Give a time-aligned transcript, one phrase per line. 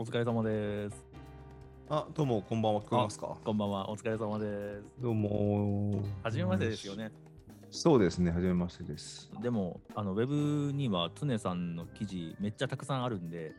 [0.00, 1.06] お疲れ様です。
[1.90, 2.80] あ、どうも、こんばんは。
[2.80, 3.36] 聞こえますか？
[3.44, 4.94] こんばんは、お疲れ様です。
[4.98, 6.02] どうも。
[6.22, 6.96] はじめましてですよ。
[6.96, 7.12] ね。
[7.70, 9.30] そうですね、はじめましてです。
[9.42, 13.52] でも、あのウェブには常さんの記事めっちゃたくさんあるんで、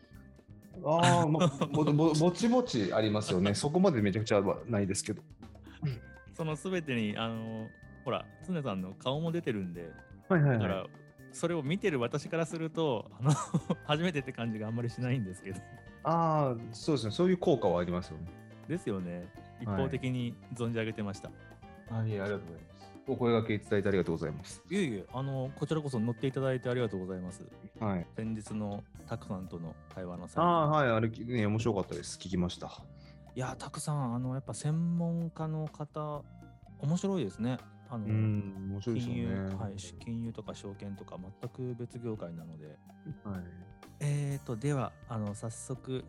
[0.84, 3.54] ああ、ま、ぼぼぼちぼちありますよね。
[3.54, 5.22] そこまでめちゃくちゃはないですけど。
[6.34, 7.68] そのすべてに、あの、
[8.04, 9.92] ほら、常さんの顔も出てるんで、
[10.28, 10.88] はいはだから、
[11.34, 13.32] それを見てる私からすると、あの
[13.86, 15.60] 初めてって感じがあんまりしないんですけど。
[16.04, 17.12] ああ、そうですね。
[17.12, 18.26] そういう効果はありますよね。
[18.68, 19.28] ですよね。
[19.60, 21.30] 一方的に存じ上げてました。
[21.90, 22.92] はい、ありがとうございます。
[23.08, 24.64] お声掛けいただいてありがとうございます。
[24.70, 27.44] いえいえ、あの、こちらこそ乗っていただいてありがとうございます。
[27.80, 28.08] はい。
[28.16, 32.18] 先日のたくさんとの会話のあ際あ、はい、あれ、ね、面白かったです。
[32.18, 32.72] 聞きました。
[33.36, 36.24] いや、たくさん、あの、やっぱ専門家の方、
[36.80, 37.58] 面白いですね。
[37.90, 39.56] あの、うん、面白いですよ金融、ね。
[39.56, 42.68] はい、金融とか証券とか全く別業界なので。
[43.26, 43.44] はい。
[44.02, 46.04] えーと、では、あの、早速、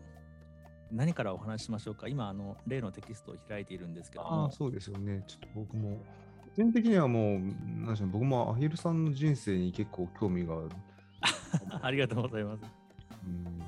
[0.91, 2.07] 何からお話ししましょうか？
[2.07, 5.23] 今、あの、例のテキストを開いているんですけどもああ、、そうですよね。
[5.27, 5.97] ちょっと僕も、
[6.55, 10.69] 個人的にはもう、なんでしょう、僕もアヒルさんの人生に結構興味がある。
[11.81, 12.63] ありがとうございます。
[13.25, 13.63] うん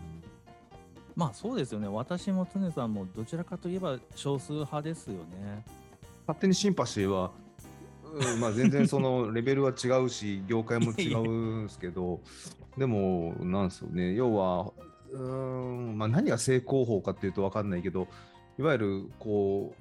[1.15, 1.87] まあ、そうですよね。
[1.87, 5.63] 私も常さんもどちらかといえば少数派ですよね。
[6.27, 7.31] 勝手にシンパシーは、
[8.33, 12.19] うんまあ、全然そのレベルは違うし、業界も違うんですけど、
[12.77, 14.71] でも、なんですよね、要は、
[15.11, 18.07] うーんまあ、何が成功法かっていうと分かんないけど、
[18.57, 19.75] いわゆるこ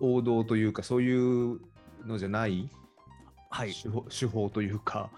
[0.00, 1.60] う王道というか、そういう
[2.06, 2.68] のじゃない
[3.50, 3.72] はい。
[3.72, 5.10] 手法,、手法というか、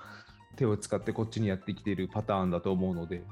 [0.56, 3.22] 手を使ってこっちにやってきているパターンだと思うので。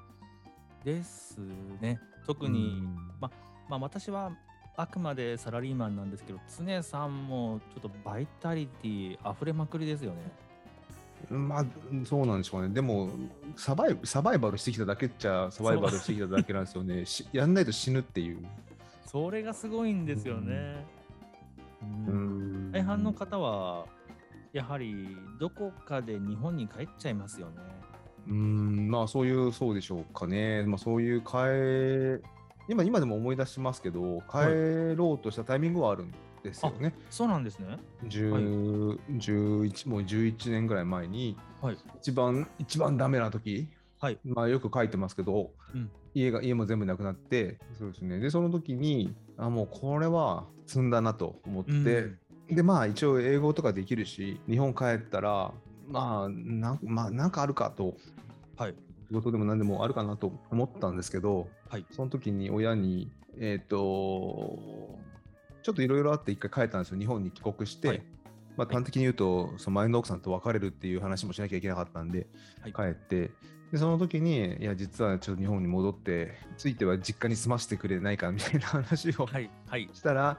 [0.85, 1.39] です
[1.81, 2.01] ね。
[2.27, 3.31] 特に、うんま
[3.71, 4.33] あ、私は
[4.77, 10.19] あくまでサラリーマンなんですけど、常さんもちょっとバイタリティ溢れまくりですよね。
[11.31, 11.67] まあ、
[12.05, 12.73] そうなんでしょうね。
[12.73, 13.11] でも
[13.57, 17.05] サバイ、サバイバルしてきただけっちゃ、サバイバルしてきただけなんですよね。
[17.05, 18.47] しやんないと死ぬっていう。
[19.07, 20.85] それがすごいんですよね。
[21.83, 23.87] うん大半の方は、
[24.53, 27.55] やはりどこかで日本に帰っちゃいますよね。
[28.29, 30.65] うん、まあ、そういう、そうでしょうかね。
[30.65, 32.23] まあ、そういう帰、
[32.69, 36.19] 今、今でも思い出しますけど、帰ろうとしたタイミングはあるんで
[36.55, 36.95] すよね。
[37.11, 37.79] そうなんですね。
[38.05, 41.79] 10 11もう11年ぐらい前に、はい。
[41.99, 43.69] 一番、一番ダメな時
[43.99, 44.19] はい。
[44.25, 52.19] まあ、よく書いてますけど、うん家が家も全部なくなってそうですねでその時にあもうこれは積んだなと思って、うん
[52.49, 55.53] でまあ一応英語とかできるし日本帰ったら
[55.89, 57.97] まあなん,、まあ、なんかあるかと
[58.57, 58.75] はい。
[59.09, 64.97] 仕事でも何でもあるかなと思ったんですけど、はいその時に親にえっ、と
[65.67, 68.03] ちょっといろいろあって一回帰ったんですよ日本に帰国して、はい
[68.57, 72.29] まあ、端的に言うと、その前の奥さんと別れるっていう話もしなきゃいけなかったんで、
[72.61, 73.33] はい帰って
[73.73, 79.51] でその時にいや実はちょっと日本に戻ってついては実家に住ませてくれないかみたいな話をはい。
[79.67, 79.91] はい。
[79.93, 80.39] したら、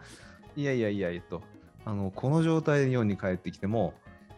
[0.55, 1.41] い、やいやいやえっと
[1.83, 3.95] あのこの状態で日本に帰ってきても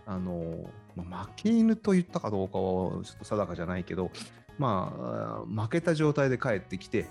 [0.08, 4.10] あの、まあ、負け犬と言ったかどうかはちょっと定かじゃないけど
[4.58, 7.06] まあ負けた状態で帰ってきて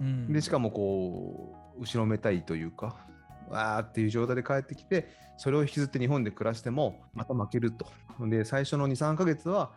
[0.00, 2.94] うんでしかもこう後ろめたいというか
[3.50, 7.86] わーっていう状態で帰ってきてそれを引きずって日本で暮らしてもまた負けると。
[8.20, 9.72] で最初の23ヶ月は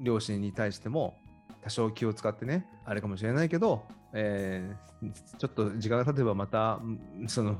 [0.00, 1.16] 両親に対しても
[1.62, 4.90] 多少気を使ってねあれかもしれないけど、えー
[5.38, 7.56] ちょっと時間が経てばまたうんその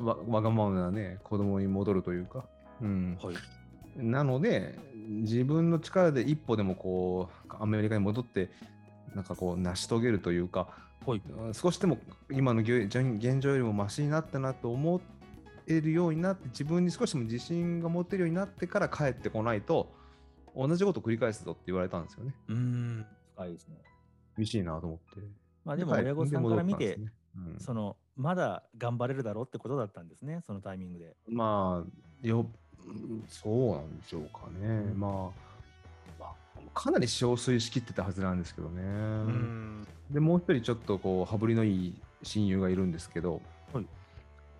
[0.00, 2.44] わわがままなね子供に戻るというか、
[2.82, 3.34] うん、はい。
[3.96, 4.78] なので
[5.08, 8.50] 自分の力で一歩でもこうアメリカに戻って
[9.14, 10.68] なんかこう成し遂げるというか
[11.04, 11.22] はい。
[11.46, 11.98] うん少しでも
[12.30, 15.00] 今の現現状よりもマシになったなと思
[15.66, 19.92] えるようになって自分に少しでも自信が持てるようになってから帰ってこないと
[20.54, 22.34] 同じことを繰り返すぞって言われたんですよね。
[22.48, 23.06] うん。
[23.34, 23.76] 深いですね。
[24.36, 25.20] 厳しいなと思って。
[25.64, 31.14] まあでも帰親御さんから見て、ねうんその、まだ頑張れるだろうってことだったんですね、そのタイミングで。
[31.28, 32.46] まあよ
[32.86, 34.92] うんそうなんでしょうかね。
[34.94, 35.55] まあ
[36.74, 38.82] かなり憔悴しきってたはずなんですけどね。
[38.82, 39.86] うん。
[40.10, 43.40] でもう一人ちょっとこう羽振りのいい親友がいるんですけど、
[43.72, 43.86] はい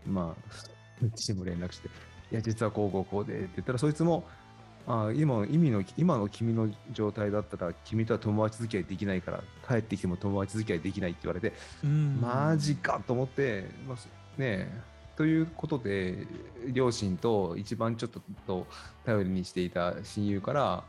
[0.07, 1.89] まあチーム連絡して
[2.33, 4.25] 「いや実はこうこうこうで」って言ったらそいつも
[4.87, 11.55] 「あ今の意味の今の君の状態だったら君とは友達付き合いできないから帰ってきても友達付き合いできない」って言われて、
[11.85, 14.07] うんマジかと思って、まあ、ね
[14.39, 14.81] え
[15.17, 16.27] ということで
[16.73, 18.67] 両親と一番ちょっとと
[19.05, 20.85] 頼りにしていた親友から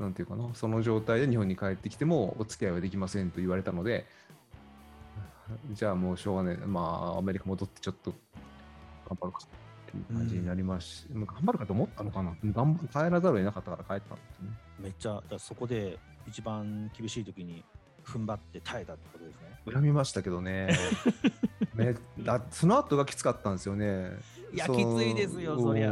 [0.00, 4.06] なんていうかなその状態で日本に帰ってきてもお付き合いはできませんと言われたので
[5.72, 8.14] じゃあもうしょうがないまあアメリカ戻ってちょっと
[9.08, 17.64] 頑張るかっていう感じになりますし、まあ頑張るかと思ったのかな頑張帰らざるを得なかったから帰ったんですねめっちゃ、そこで一番厳しい時に、
[18.04, 19.72] 踏ん張って耐えたってことですね。
[19.72, 20.68] 恨みましたけどね。
[21.74, 24.12] ねだその後がきつかったんですよね。
[24.52, 25.90] いや、きついですよ、そりゃ。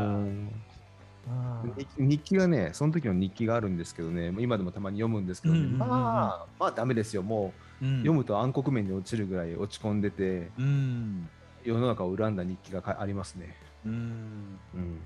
[1.77, 11.29] 日日記がね、その時の日記があるんですけどね、今でもたまに読むんですけどね、うんうんうんうんまあ、まあダメですよ、もう、うん読むと暗黒面に落ちるぐらい落ち込んでて、うん。
[11.65, 13.55] 世の中を恨んだ日記がかありますね。
[13.85, 13.93] うん。
[14.75, 15.01] うん。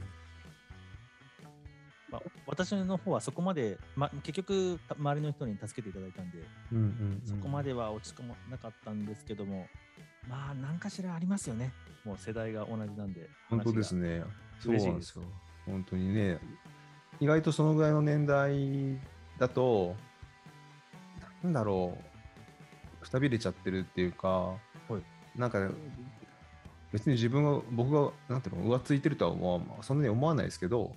[2.11, 6.39] まあ、私の方はそこまで、ま、結局、た周りの人に助けていただいたんで、
[6.73, 9.67] うんうんうんそこまでは落ち込まなかったんですけども、
[10.29, 11.73] まあ、何かしらありますよね。
[12.05, 13.29] もう世代が同じなんで。
[13.49, 14.19] 本当ですね。
[14.21, 14.25] ね。
[14.61, 15.25] そうなんですよ。
[15.67, 16.39] 本当にね、
[17.21, 18.99] 意外とそのぐらいの年代
[19.39, 19.95] だと、
[21.43, 21.97] なんだろ
[23.01, 24.55] う、くたびれちゃってるっていうか、
[24.91, 25.39] い。
[25.39, 25.71] なんか、
[26.93, 30.95] 別に自分が、僕が、なんていうの、浮ついてるとは思わそんなに思わないですけど、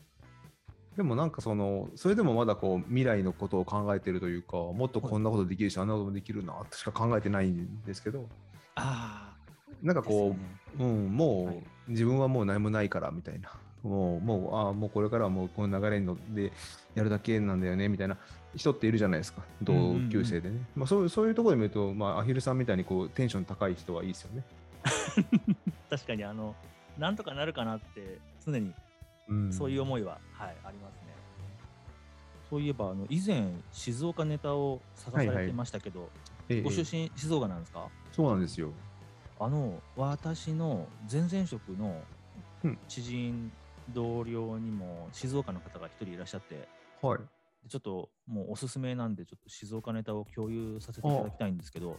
[0.98, 8.28] でもなんかその、それでもまだこう、未来のことを考えてるというか、もっとこんなことできるし、あんなこともできるな、としか考えてないんですけど、
[8.76, 9.38] ああ、
[9.82, 10.36] なんかこ
[10.78, 10.86] う、ね。
[10.86, 11.64] うん、もう、はい。
[11.88, 13.52] 自分はもう何もないからみたいな、
[13.86, 16.52] もう、もう、ああ、もうこれからはもうこの流れに乗って
[16.96, 18.18] やるだけなんだよねみたいな
[18.56, 20.60] 人っているじゃないですか、同級生でね。
[20.76, 24.44] まあそうそういうところで見ると、まあ、アヒルさんみたいにこうテンション高い人はいいですよね。
[25.90, 26.56] 確かに、あの、
[26.98, 28.74] なんとかなるかなって、常に
[29.28, 31.16] うん、そういう思いは、はい、ありますね。
[32.50, 36.10] そういえば、あの以前、静岡ネタを探されてましたけど、
[36.48, 37.88] ええご出身、静岡なんですか？
[38.12, 38.72] そうなんですよ。
[39.40, 42.02] あの、私の前々職の
[42.64, 43.52] うん知人、
[43.90, 46.68] 同僚にも静岡の方が一人いらっしゃって、
[47.02, 47.20] はい。
[47.68, 51.98] ちょっともうおすすめなんで、ちょっと静岡ネタを共有させていただきたいんですけど、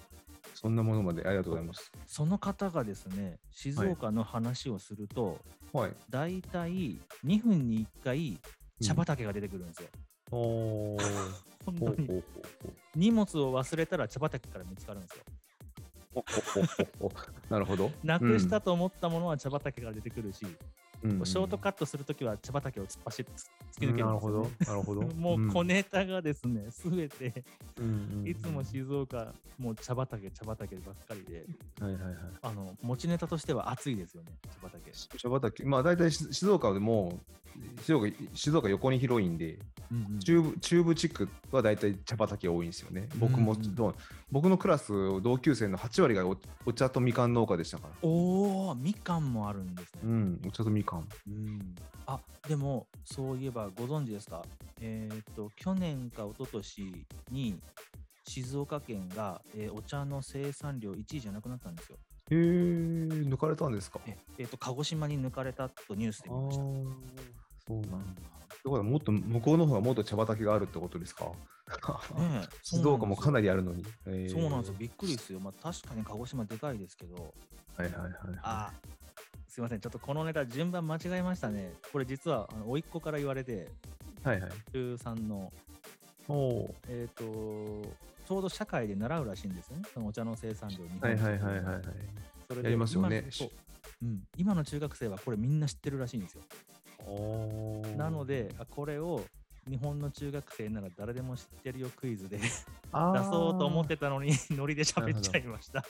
[0.54, 1.90] そんなものまでありがとうございます。
[2.06, 5.38] その方がですね、静岡の話をすると、
[5.72, 5.92] はい。
[6.08, 8.40] だいたい2分に1回、
[8.80, 9.88] 茶畑が出てくるんですよ。
[10.30, 11.02] おー
[11.66, 12.22] 本当に
[12.94, 15.24] 荷物を忘れたら茶畑から見つかるんですよ。
[17.50, 17.90] なるほど。
[18.02, 20.56] なくしたと思ったものは茶畑から出てくるし、うん、うん
[21.02, 23.30] ショートカットするときは茶畑を突っ走って
[23.76, 24.50] 突き抜けるんですよ、なるほどね。。
[24.60, 25.02] なるほど。
[25.16, 27.44] もう小ネタがですね、すべて、
[28.24, 31.46] いつも静岡、もう茶畑、茶畑ばっかりで、
[31.80, 32.14] はいはいはい。
[32.42, 34.92] あの、持ちネタとしては熱いですよね、茶畑。
[34.92, 37.20] 茶畑、まあ大体し静岡でも、
[37.82, 39.58] 静岡静岡横に広いんで、
[39.90, 43.08] うんうん中部中部地区は大体茶畑多いんですよね。
[43.18, 43.94] 僕も、うんうん
[44.32, 47.94] 僕のクラス、同級生の8割がおお茶とみかん農家でしたから。
[48.02, 50.00] おー、みかんもあるんですね。
[50.02, 51.08] うん、お茶とみかん。
[51.26, 51.74] うん
[52.06, 54.42] あでもそういえばご存知ですか？
[54.80, 57.60] えっ、と去年か一昨年に
[58.28, 61.98] 静岡県が、えーお茶の生産量1位じゃなくなったんですよ。
[62.30, 64.00] へえ、抜かれたんですか？
[64.06, 66.62] ええーと鹿児島に抜かれたとニュースであ見ました。
[66.62, 66.66] ー
[67.68, 68.22] そうなんだ。
[68.64, 71.32] だからもっと向こうの方がもっと茶畑があるってことですか？
[72.62, 73.82] 静岡もかなりりあるのに。
[74.06, 74.74] へーそうなんですよ。
[74.78, 75.40] びっくりですよ。
[75.40, 77.34] まあ確かに鹿児島でかいですけど、
[77.76, 78.12] はいはいはい。
[78.42, 78.72] あ
[79.56, 81.72] すいません、ちょっとこのネタ順番間違えましたね。
[81.90, 83.68] これ実はあの甥っ子から言われて、
[84.22, 84.50] はいはい。
[84.70, 85.50] 中3の
[86.28, 89.84] おおえっ、と、ちょうど社会で習うらしいんですよね。
[89.94, 91.00] そのお茶の生産量日ー。
[91.00, 91.82] 本はいはいはいはいはい。
[92.46, 93.50] それでやりますよね今そう
[94.02, 96.42] うん、今の中学生はこれみんな知ってるらしいんですよ。
[97.06, 99.24] おーなので、あこれを
[99.66, 102.44] 日本の中学生なら誰でも知ってるよクイズで出
[102.92, 105.82] あーそうと思ってたのにノリで喋っちゃいました。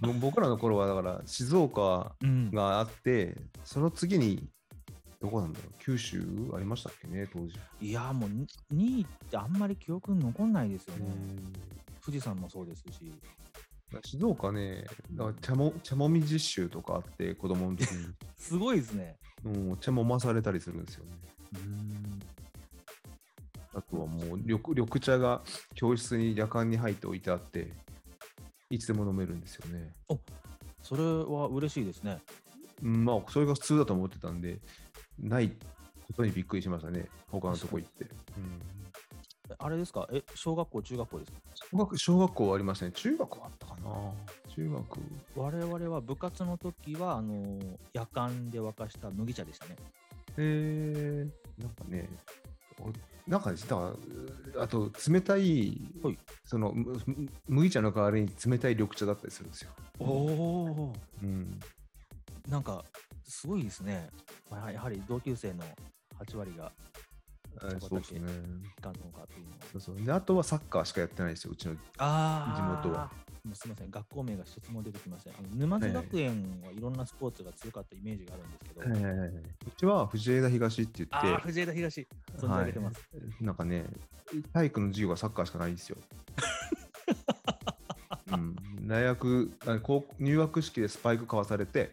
[0.20, 4.48] 僕らの頃はだから静岡うん、があって、その次に
[5.20, 6.22] どこなんだろう九州
[6.54, 7.54] ありましたっけね当時。
[7.80, 11.06] いや、もうに2位ってあんまり記憶に残んないですよね。
[12.04, 13.12] 富士山もそうですし。
[14.04, 19.16] 静岡ね、だから茶も茶もみ実習とかあって子供の時に、すごいですね。
[19.44, 21.10] うん、茶もまされたりするんですよね。
[21.54, 22.20] うん
[23.72, 25.42] あとはもう緑緑茶が
[25.74, 27.72] 教室に夜間に入って置いてあって、
[28.70, 29.92] いつでも飲めるんですよね。
[30.82, 32.18] それは嬉しいですね。
[32.82, 34.60] うんまあ、それが普通だと思ってたんで、
[35.18, 35.50] ない
[36.06, 38.04] ことにびっくりしましたね、他のとこ行って。
[38.04, 38.06] う
[38.40, 38.60] ん
[39.58, 40.08] あれですか？
[40.12, 41.38] え、小学校、中学校ですか？
[41.72, 42.92] 小学小学校はありましたね。
[42.92, 44.12] 中学はあったかな
[44.48, 45.00] 中学。
[45.34, 47.58] 我々は部活の時は、あの
[47.92, 49.74] 夜間で沸かした麦茶でしたね。
[50.36, 52.08] えー、なんかね、
[52.78, 52.92] お
[53.26, 53.94] なんか、だか
[54.54, 56.74] ら、あと、冷たい、はいその、
[57.48, 59.70] 麦茶の代わりに冷たい緑茶だったりするんですよ。
[59.98, 60.92] おお。
[61.22, 61.60] うん。
[62.48, 62.84] なんか、
[63.24, 64.10] すごいですね。
[64.50, 65.62] まあやはり同級生の
[66.18, 66.72] 8割が
[67.58, 68.20] あ茶そうですね。
[68.20, 68.90] のか
[69.26, 69.56] というのは。
[69.72, 71.76] そうそうであとはサッカーしかやってないですよ、うちの。
[71.98, 73.10] あ地元は。
[73.44, 75.32] もうすみません、学校名が一つも出てきません。
[75.32, 83.08] あの沼津学園はいろんなスポーツが強かったイメージがあるんですけど、うちは藤枝東ってああ、言って、藤枝東、存じ上げてます。
[83.40, 83.86] なんかね、
[84.52, 85.96] 体育の授業がサッカーしかないんですよ。
[88.32, 89.50] うん、大学
[90.18, 91.92] 入学式でスパイク買わされて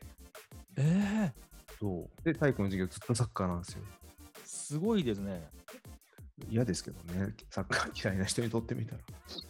[0.77, 1.47] ええ
[1.79, 3.83] そうで体育の授業ずっとサッカーなんですよ
[4.67, 5.47] すごいですね。
[6.49, 7.33] 嫌ですけどね。
[7.49, 8.97] サッカー嫌いな人にとってみたら。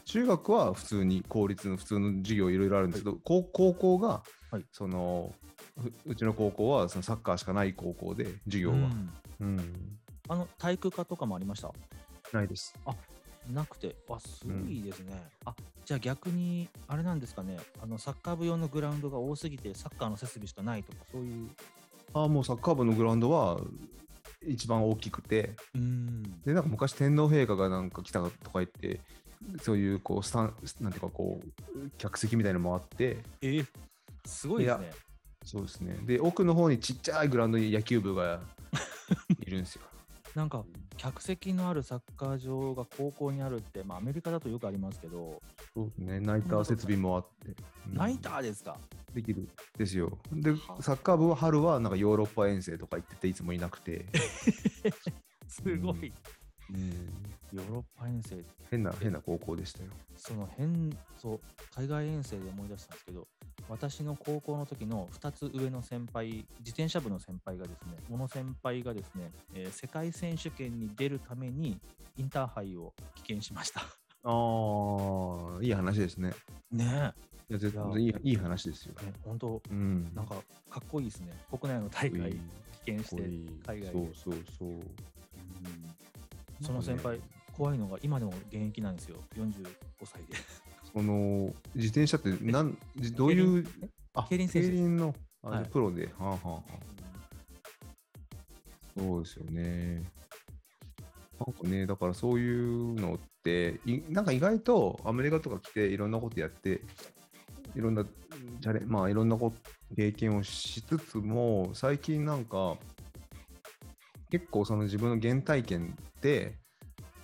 [0.05, 4.21] 中学は普通に公立の普通の授業いろいろあるんですけど高高校が、
[4.51, 4.65] はい。
[4.71, 5.33] その
[6.05, 9.11] ううちの高校はそのサッカーしかない高校で授業は、うん。
[9.39, 9.97] うん。
[10.29, 11.71] あの体育科とかもありました？
[12.31, 12.75] ないです。
[13.51, 15.19] なくて、あ、すごいですね。
[15.45, 15.55] あ、
[15.85, 21.49] じゃあ逆に、あれなんですかね、あのサッカー部用のグラウンドが多すぎて、サッカーの設備しかないとか、そういう。
[22.13, 23.59] ああもうサッカー部のグラウンドは
[24.47, 26.23] 一番大きくてうん。
[26.41, 28.99] でなんか昔天皇陛下がなんか来たとか言って
[29.61, 33.65] そういうこうスタンなんていうかこう客席みたいなのもあってえー
[34.25, 34.91] すごいですね。
[35.43, 38.41] そうですねで奥の方にちっちゃいグラウンドに野球部が
[39.39, 39.83] いるんですよ
[40.37, 40.63] なんか、
[40.97, 45.41] 客席のあるサッカー場が高校にあるって、まあ、アメリカだとよくありますけど、
[45.73, 46.19] そうですね。
[46.19, 47.55] ナイター設備もあって、
[47.89, 47.95] うん。
[47.95, 48.77] ナイターですか？
[49.15, 49.49] できる。
[49.79, 50.15] ですよ。
[50.31, 54.05] ではサッカー部は春はなんかヨーロッパ遠征とか行ってていつもいなくて、
[55.49, 56.09] すごい。
[56.09, 56.13] うん
[57.53, 59.89] ヨーロッパ遠征、変な変な高校でしたよ。
[60.15, 61.39] その変、そう、
[61.75, 63.27] 海外遠征で思い出したんですけど、
[63.69, 71.79] 私の高校の時の2つ上の先輩、自転車部の先輩がですね、この先輩がですね、えー世界選手権に出るために
[72.17, 73.81] インターハイを棄権しました。
[74.23, 74.29] あ
[75.59, 76.33] あいい話ですね。
[76.71, 77.13] ね
[77.49, 78.95] いや絶対いいいい話ですよ。
[79.01, 80.11] え、ね本当、うん。
[80.13, 80.35] なんか
[80.69, 81.33] かっこいいですね。
[81.49, 82.39] 国内の大会棄
[82.85, 83.23] 権して、
[83.65, 83.91] 海外で。
[83.91, 84.79] そうそうそう
[86.61, 87.19] その先輩、
[87.53, 89.65] 怖いのが今でも現役なんですよ、45
[90.05, 90.37] 歳で。
[90.93, 93.81] その自転車ってなんじどういう競輪？
[93.83, 93.89] え？
[94.15, 94.83] あ競輪選手です。
[94.83, 95.65] のあ、はい。
[95.65, 96.73] プロで、はあはあはあ、
[98.97, 100.03] そうですよね。
[101.39, 106.81] なんかね、だからそういうのって、いなんか意外とアメリカとか来ていろんなことやって、
[107.75, 112.75] いろんなチャレまあいろんなこと経験をしつつも、最近なんか、
[114.29, 116.55] 結構その自分の原体験って、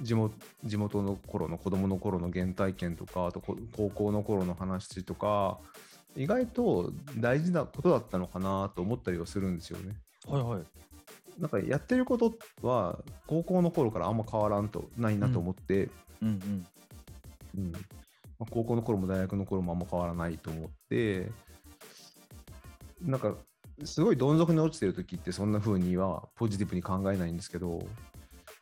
[0.01, 5.59] 地元地元の頃の子供の頃の原体験とか、あとこ高校の頃の話とか、
[6.15, 9.95] 意外と大事なことだったのかなと思ったりはするんですよね。
[10.27, 10.63] はいはい。
[11.39, 15.89] なんかやってることは高校の頃からあんま変わらんとないなと思って、
[16.21, 16.65] うんうん。
[17.57, 17.79] うんま
[18.41, 21.31] あ、高校の頃も大学の頃もあんま変わらないと思って、
[23.01, 23.35] なんか
[23.85, 27.79] すごいどん底に落ちてる時ってそんな風にはポジティブに考えないんですけど、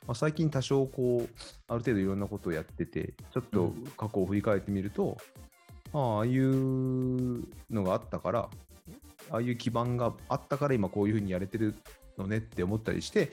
[0.07, 1.29] まあ、最近多少こう
[1.67, 5.17] ある程度いろんなことをやっててちょっと過去を振り返ってみると、
[5.93, 8.49] ああああいうのがあったから
[9.29, 11.75] ああいう基盤があったから今こういう風にやれてる
[12.17, 13.31] のねって思ったりして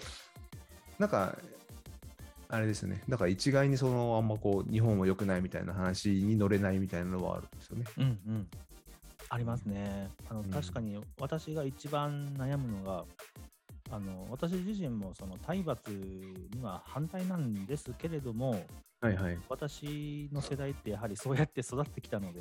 [0.98, 1.38] なんか
[2.48, 7.84] あれですよねだから一概にそのあんまこう日本は良くないみたいな話に乗れないみたいなのはあるんですよね。
[7.98, 8.06] うんう
[8.38, 8.48] ん。
[9.28, 10.10] ありますね。
[10.28, 13.04] あのうん確かに私が一番悩むのが、
[13.90, 18.64] あの私自身もその体罰には反対なんですけれども、
[19.00, 19.38] はいはい。
[19.48, 22.40] 私の世代ってやはりそうやって育ってきたので、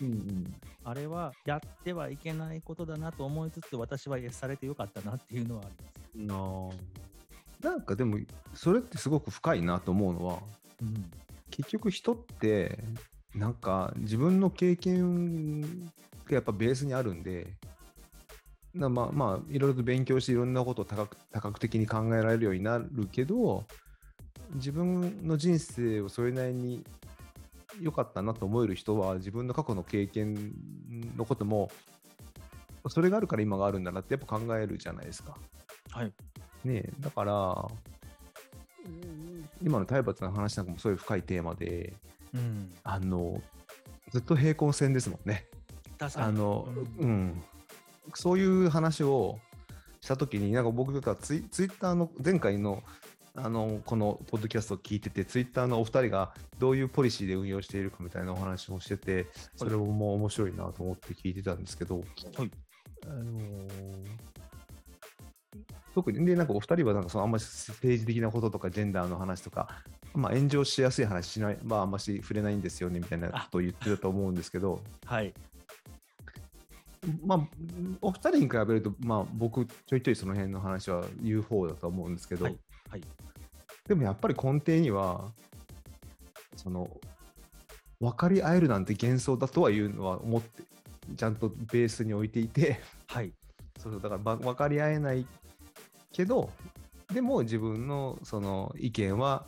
[0.00, 0.54] うんうん、
[0.84, 5.68] あれはやってはいけないことだなと思いつつ、私はされてよかったなっていうのはあ
[6.14, 6.78] ります。
[7.60, 8.18] なんかでも
[8.54, 10.38] それってすごく深いなと思うのは
[10.80, 11.10] うん、
[11.50, 12.78] 結局人って
[13.34, 15.90] なんか自分の経験
[16.30, 17.46] がやっぱベースにあるんで
[18.74, 23.64] なまあまあいろいろと勉強していろんなことを多角多角的に考えられるようになるけど
[24.54, 26.84] 自分の人生をそれなりに
[27.80, 30.52] 良かったなと思える人は自分の過去の経験
[31.16, 31.70] のことも
[32.88, 35.36] それがあるから今があるんだなってやっぱ考えるじゃないですか。
[35.90, 36.12] はい。
[36.64, 37.68] ねえだから
[39.62, 41.92] 今の体罰の話なんかもそういう深いテーマで
[42.34, 43.40] うん、あの
[44.10, 45.46] ずっと平行線ですもんね。
[46.00, 47.10] あの、ううん。
[47.28, 47.42] ん、
[48.14, 49.38] そういう話を
[50.00, 52.82] したときに、なんか僕とかツイツイッターの前回の
[53.34, 59.26] あのこのポッドキャストを聞いてて、ツイッターのお二人がどういうポリシーで運用しているかみたいなお話もしてて、
[59.56, 62.02] それももう面白いなと思って聞いてたんですけど、は
[62.44, 62.50] い。
[63.06, 63.68] あの
[65.94, 69.68] 特にでなんかお二人はなんかそのあんまり政治的なこととかジェンダーの話とか、
[70.14, 75.32] まあ、炎上しやすい話しない、まあ、あんまし触れないんですよねみたいなことを言ってたと思うんですけど、はい。
[77.24, 77.48] まあ、
[78.00, 82.58] お二人に比べると、まあ、僕、ちょいちょいその辺の話は言う方だと思うんですけど、はい
[82.90, 83.02] はい
[83.88, 85.32] でもやっぱり根底には、
[86.56, 86.90] その、
[88.00, 90.62] 分かり合えるなんて幻想だとはいうのは思って、
[91.16, 93.32] ちゃんとベースに置いていて、はい。
[93.78, 95.26] そうだからば分かり合えない
[96.12, 96.50] けど、
[97.12, 99.46] でも自分のその意見は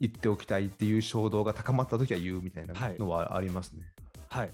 [0.00, 3.82] 言っておきたいっていう衝動が高まったときは言うみたいなのはありますね。
[4.30, 4.50] はい。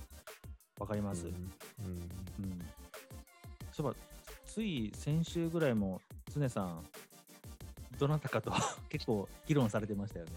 [0.78, 1.26] わかります。
[1.26, 2.58] うんうん。
[3.72, 3.94] そういえば、
[4.46, 6.00] つい先週ぐらいも、
[6.34, 6.84] 常さん、
[7.98, 8.52] どなたかと
[8.88, 10.32] 結構議論されてましたよね。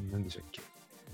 [0.00, 0.62] うん、何でしたっけ？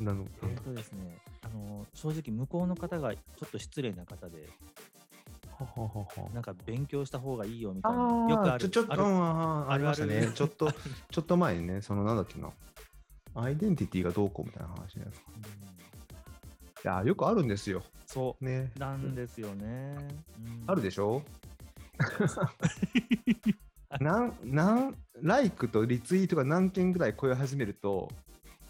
[0.00, 4.48] なのえっ、とですね、あの正直向こうの方がちょっと失礼な方で、
[6.32, 8.70] なんか勉強した方がいいよみたいな、あよくある。
[8.70, 8.92] ちょっと、
[9.70, 10.32] ありましたね。
[10.34, 10.72] ちょっと、
[11.10, 12.50] ちょっと前にね、そのなんだっけな、
[13.34, 15.04] アイデンティティがどうこうみたいな話ね。
[15.06, 15.71] うん
[16.84, 17.82] いや、よくあるんですよ。
[18.06, 18.78] そねう。
[18.78, 19.96] なんですよね。
[20.38, 21.22] うんあるでしょ？
[24.00, 28.08] なん、なん、ライクとリツイートが何件ぐらい超え始めると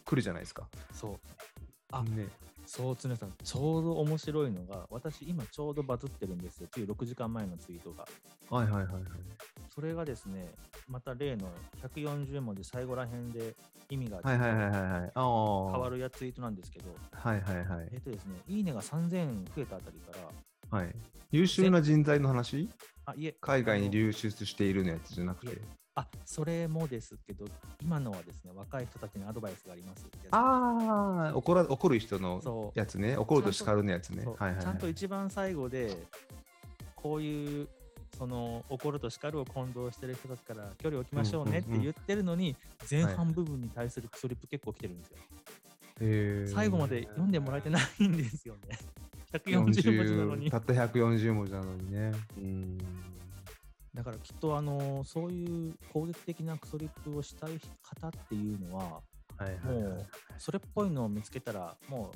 [0.05, 0.69] 来るじゃないですか。
[0.93, 1.21] そう。
[1.93, 2.27] あね。
[2.67, 6.69] そう、常さん、ちょうど面白いのが、私、今ちょうどバズってるんですよ。
[6.71, 8.07] つい6時間前のツイートが。
[8.51, 9.03] はいはいはいはい。
[9.75, 10.51] それがですね、
[10.87, 11.49] また例の
[11.83, 13.55] 140文字最後ら辺で
[13.89, 15.13] 意味がはいはいはいはい。
[15.15, 18.01] 変わるやツイートなんですけど、はいはいはいえっ、。
[18.01, 20.13] とですね、いいねが3000増えたあたりか
[20.71, 20.95] ら、はい。
[21.31, 22.69] 優秀な人材の話？
[23.07, 25.63] あ、いえ、海外に流出しているのやつじゃなくて。
[25.95, 27.47] あ、それもですけど、
[27.83, 30.07] 今のはですね、若い人たちにアドバイスがあります。
[30.31, 33.17] ああ、怒ら怒る人のそうやつね。
[33.17, 34.23] 怒ると叱るのやつね。
[34.23, 34.65] そうはいはいはい。
[34.65, 35.97] ちゃんと一番最後で、
[36.95, 37.69] こういう、
[38.23, 42.55] その怒ると叱るを混同してる人たちから距離を置きましょうねってうんうんうん言ってるのに、
[42.89, 45.17] 前半部分に対するクソリップ結構来てるんですよ。
[46.03, 48.79] へー最後まで読んでもらえてないんですよね。
[49.33, 50.59] 140文字なの40にた。
[50.59, 52.13] った140文字なのにね。
[52.39, 52.79] うん。
[53.93, 59.01] だからきっとあのそういう攻撃的なクソリップをしたい方っていうのは、
[59.37, 60.07] はいはいもはいう
[60.39, 62.13] それっぽいのを見つけたら、も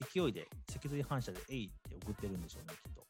[0.00, 3.03] う勢いで脊髄反射でえいって送ってるんでしょうね、きっと。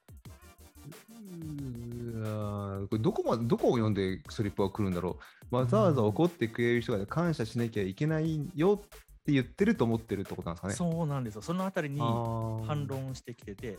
[1.24, 5.18] うーんこれどこまでどこを読んでスリップが来るんだろ
[5.50, 8.88] うわざわざ怒ってくれる人が感謝しなきゃいけないよっ
[9.24, 10.74] て言ってると思ってるってことなんですかね。
[10.74, 11.42] そうなんですよ。
[11.42, 13.78] そのあたりに反論してきてて、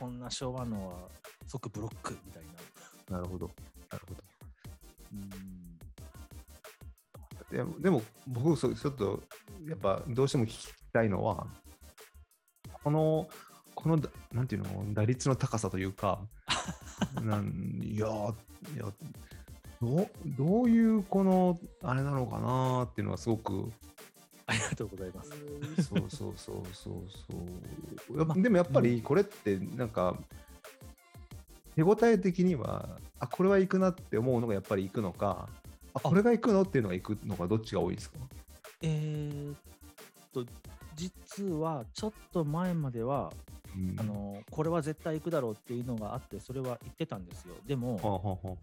[0.00, 0.94] こんな昭和のは
[1.46, 2.42] 即ブロックみたい
[3.08, 3.18] な。
[3.18, 3.48] なるほど。
[3.88, 4.22] なるほど。
[5.12, 5.60] うん
[7.50, 9.22] でもでも僕そうちょっと
[9.68, 11.46] やっぱどうしても聞きたいのは
[12.84, 13.28] この
[13.74, 16.20] このだなんていうの打率の高さというか
[17.22, 18.84] なんいやいや
[19.80, 23.70] どうどういうこのあれなのかなっていうのはすごく。
[24.46, 25.30] ありがとうございます。
[25.84, 26.94] そうそうそうそう
[28.08, 28.42] そう。
[28.42, 30.16] でもやっぱりこれってなんか
[31.76, 35.48] 手応え的にはあこれは行くなって思うのがやっぱり行くのか
[35.94, 38.18] あこれが行くのっていうのが行くのかどっちが多いですか？
[38.82, 39.56] えーっ
[40.32, 40.44] と、
[40.96, 43.32] 実はちょっと前までは、
[43.76, 47.54] うんあのこれは絶対行くだろうっていうのがあって、それは言ってたんですよ。
[47.66, 48.08] でも、はあ
[48.48, 48.56] は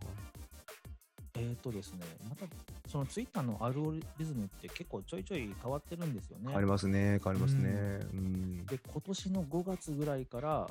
[1.40, 2.46] えーっとですね、また
[2.90, 6.46] そのツイッターのアルゴリズムって結構ちょいちょい変わってるんですよね。
[6.48, 10.68] あ変わりますね変わりますねうんで、今年の5月ぐらいから、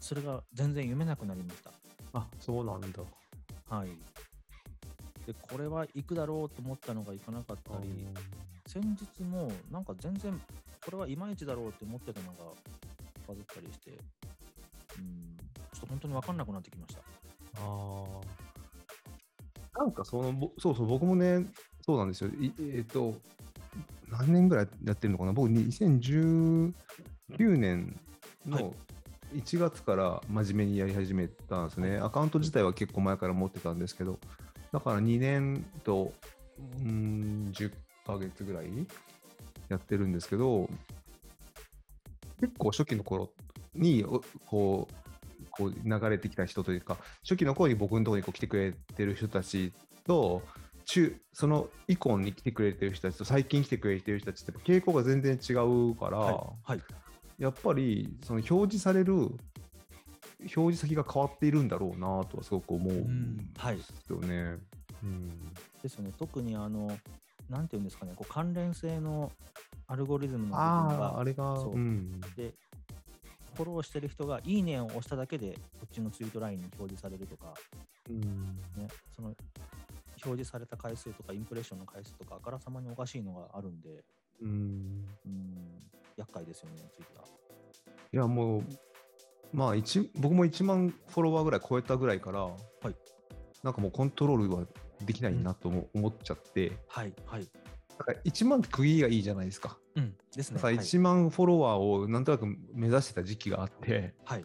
[0.00, 1.70] それが全然読めなくなりました。
[2.12, 2.88] あそうなんだ
[3.68, 3.88] はい。
[5.26, 8.06] で、これは行くだろうと思ったのが行かなかったり、
[8.66, 10.40] 先日もなんか全然
[10.84, 12.44] これはいまいちだろうって思ってたのが
[13.28, 15.36] バズったりして、うん、
[15.72, 17.00] ちょっと本当に分かんなくなってきました。
[17.60, 18.04] あ
[19.76, 21.44] あなんかそのぼそうそう僕もね
[21.84, 22.30] そうなんですよ。
[22.40, 23.14] いえっ、と
[24.08, 25.32] 何年ぐらいやってるのかな？
[25.32, 26.72] 僕2019
[27.36, 27.96] 年
[28.50, 28.64] はい。
[28.64, 28.74] の
[29.34, 34.18] 1月から真面目にやり始めたんですね、アカウント自体は結構前から持ってたんですけど
[34.72, 36.14] だから2年と
[36.80, 37.70] うーん10
[38.06, 38.66] ヶ月ぐらい
[39.68, 40.70] やってるんですけど
[42.40, 43.30] 結構初期の頃
[43.74, 44.94] におこう
[45.50, 49.72] こう流れてきた人というか初期の頃に僕のところにこう来てくれてる人たち
[50.06, 50.42] と
[50.84, 56.72] 中その以降に来てくれてる人たちと最近来てくれてる人たちって傾向が全然違うから、はい。
[56.72, 56.82] はい。
[57.38, 59.14] やっぱりその表示される
[60.40, 63.78] 表示先が変わっているんだろうなとはすごく思うんではい。
[63.78, 64.58] すよね。
[65.02, 66.12] うんですよね。
[66.18, 66.96] 特にあの、
[67.48, 69.30] なんていうんですかね、こう関連性の
[69.88, 72.54] アルゴリズムの部分があれが、そううん、で、
[73.54, 77.54] フォローしてる人がいいねを押しただけで、こっちのツイートラインに表示されるとか、
[78.08, 78.20] うん、
[78.76, 79.38] ね、その表
[80.22, 84.04] 示された回数とかインプレッションの回数とか、あからさまにおかしいのがあるんで、
[84.42, 84.48] うん。
[85.26, 85.82] うん、
[86.16, 87.24] 厄介ですよね、ツイッター。
[88.12, 88.62] いや、もう、
[89.52, 92.54] まあ一、僕も1万フォロワーぐらい超えたぐらいから、は
[92.90, 92.94] い
[93.62, 94.64] なんかもうコントロールは
[95.04, 97.48] できないなと思,、思っちゃって、はい、はい。
[97.98, 99.78] だから1万区切りがいいじゃないですか。
[99.96, 100.56] うん、ですね。
[100.56, 104.44] だからはい1万フォロワーをなんとなく目指してた時期があって、はい。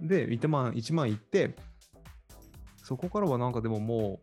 [0.00, 1.56] で、1万、1万いって、
[2.82, 4.20] そこからはなんかでもも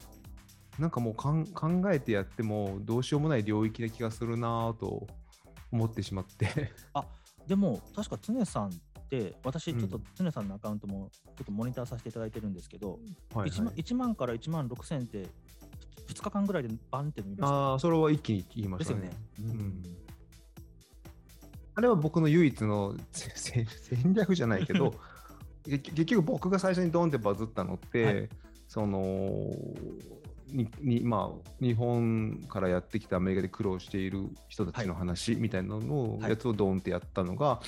[0.78, 5.08] う、なんかもうかん考えてやってもどうしようもない領域な気がするなぁと
[5.72, 6.72] 思ってしまって。
[7.48, 8.72] でも、確か常さんっ
[9.10, 13.00] て、私、うんちょっと常さんのアカウントもちょっとモニターさせていただいてるんですけど、
[13.34, 15.28] はい、1, 万1万から1万6千って、
[16.08, 17.56] 2日間ぐらいでバンって伸びました。
[17.56, 19.02] ああ、それは一気に言いましたね。
[19.02, 19.54] ですよね。
[19.54, 19.84] うん
[21.78, 23.68] あれは僕の唯一の戦
[24.16, 24.96] 略じゃないけど、
[25.64, 28.30] 結結局僕が最初にドンってバズったのって、はい
[28.68, 29.52] その
[30.48, 37.62] ににまあ、日本からやってきてアメリカで苦労している人たちの話みたいなのを、はいやつをドンってやったのが、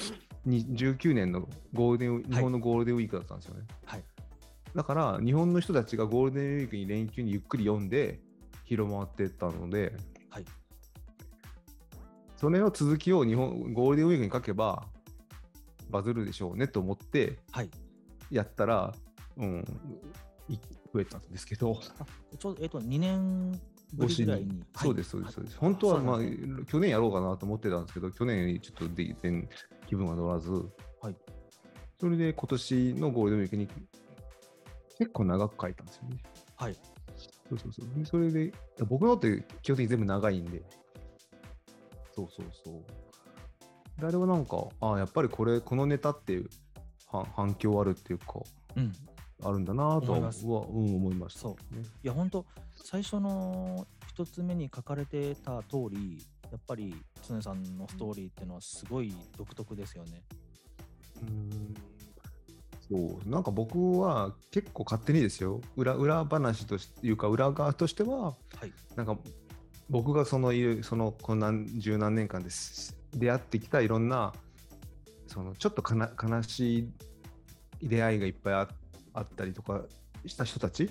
[0.44, 3.66] に19年のゴールデン日本のゴールデンウィークだったんですよね。
[3.86, 4.04] はい
[4.76, 8.20] だから日本の人たちがゴールデンウィークに連休にゆっくり読んで
[8.70, 9.94] 広まっていったので、
[10.30, 10.46] はい
[12.38, 14.88] それの続きを日本ゴールデンウィークに書けば
[15.90, 17.70] バズるでしょうねと思ってはい。
[18.32, 18.94] やったら、
[19.36, 19.66] うん、
[20.48, 20.58] い
[20.94, 21.78] 増えたんですけど、
[22.38, 23.52] ちょうど、えっと、2年
[23.94, 24.64] ぶりぐらいに。
[24.74, 25.60] そうです、そうです、そうはいです。
[25.60, 26.20] 本当は、まあ
[26.66, 29.50] 去年やろうかなと思ってたんですけど、去年ちょっと全然
[29.88, 30.52] 気分が乗らず、
[31.02, 31.16] はい
[32.00, 33.68] それで今年のゴールデンウィークに
[34.98, 36.18] 結構長く書いたんですよね。
[36.56, 36.78] はい。
[37.50, 37.90] そうそうそう。
[37.98, 38.54] でそれで、
[38.88, 40.64] 僕のって基本的に全部長いんで、
[42.16, 44.02] そうそうそう。
[44.02, 46.50] であれはなんか、ああ、やっぱりこれ、このネタっていう
[47.08, 48.42] 反反響あるっていうか、
[48.76, 48.94] うん。
[49.42, 51.84] あるんだなとはうん、思いました、そうね。
[52.04, 56.94] いや、本当最初の一つ目に書かれてた通り、やっぱり
[57.28, 60.24] 常さんのストーリーっていうのはすごい独特ですよね。
[61.22, 61.74] うん
[62.90, 68.74] そうなんか僕は結構勝手にですよ裏裏話というか裏側としてははい。
[68.96, 69.18] なんか
[69.90, 74.34] 僕がそのいるそのこの何十何年間です出会ってきたいろんな
[75.28, 76.90] そのちょっとかな悲しい
[77.82, 78.68] 出会いがいっぱいあ
[79.14, 79.82] あったりとか
[80.26, 80.90] した人たち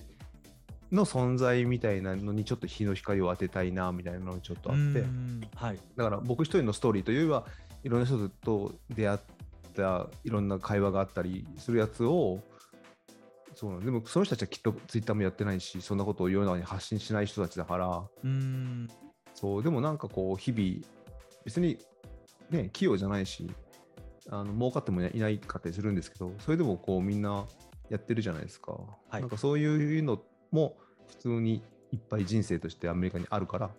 [0.90, 4.80] の存在みたいなのにちょっと日の光を当てたいなみたいなのがちょっとあって。
[4.80, 5.78] うんはい。
[5.96, 7.44] だから僕一人のストーリーというよりは
[7.84, 9.18] いろんな人と出会っ
[9.82, 12.40] たいろんな会話があったりするやつを
[13.54, 18.02] そうなんでもその人たちはきっとツイッターもやってないしそんなことを世の中に発信しない人たちだから。
[18.24, 18.88] うん。
[19.34, 20.84] そうでもなんかこう日々
[21.44, 21.78] 別に
[22.50, 23.48] ね器用じゃないし
[24.28, 27.46] あの儲かってもいないかったりするんですけどそれでもこうみんな
[27.88, 29.20] やってるじゃないですか、はい。
[29.20, 30.76] なんかそういうのも
[31.08, 31.62] 普通に
[31.92, 33.70] いっぱい人生としてアメリカにあるから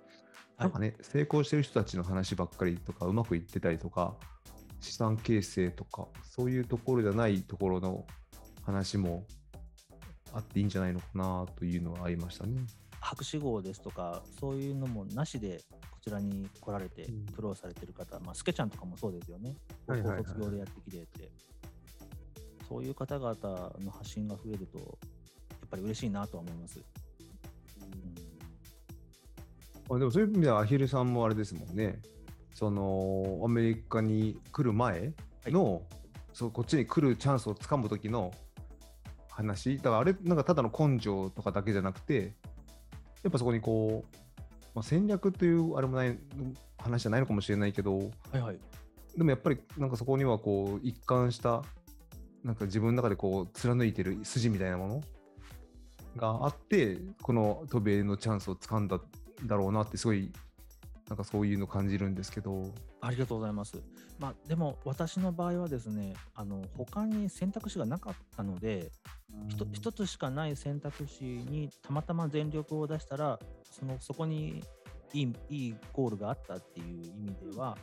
[0.59, 4.15] なんかね、成功してる人たちの話ばっかりとか、うまくいってたりとか、
[4.79, 8.05] 資産形成とか、そういうところじゃないところの
[8.63, 9.25] 話も
[10.33, 12.61] あっていいんじゃないのかなというのはありましたね。
[13.01, 15.61] 博士号ですとか、そういうのもなしで、
[15.91, 19.55] こちらに来られてうん苦労されてる方、まあ、スケちゃんとかもそうですよね。
[19.87, 21.31] 高校卒業でやってきてて、
[22.67, 23.35] そういう方々
[23.79, 24.85] の発信が増えると、や
[25.65, 26.79] っぱり嬉しいなとは思います。
[26.79, 26.83] うん
[29.91, 31.99] あでもそういう意味ではアヒルさんもあれですもんね。
[32.53, 35.13] そのアメリカに来る前
[35.47, 35.81] の、
[36.33, 38.31] そうこっちに来るチャンスをつかむ時の
[39.29, 42.33] 話だからあれなんかただの根性とかだけじゃなくて
[43.23, 44.17] やっぱそこにこう、
[44.75, 46.17] まあ、戦略というあれもない
[46.77, 48.03] 話じゃないのかもしれないけどは
[48.35, 48.59] いはい。
[49.17, 51.63] でもやっぱりなんかそこにはこう一貫した
[52.43, 55.01] なんか自分の中でこう貫いてる筋みたいなもの
[56.15, 58.99] があってこの渡米のチャンスをつかんだ
[59.45, 60.31] だろうなってすごい
[61.09, 63.81] なんかそういうの感じるんですけどありがとうございます。
[64.19, 68.91] まあ、でも私の場合はですね、あの他に選択肢がなかったので、
[69.73, 73.39] 一つしかない選択肢にたまたま全力を出したら、
[73.71, 74.63] そのそこに
[75.13, 77.77] いいいいゴールがあったっていう意味では、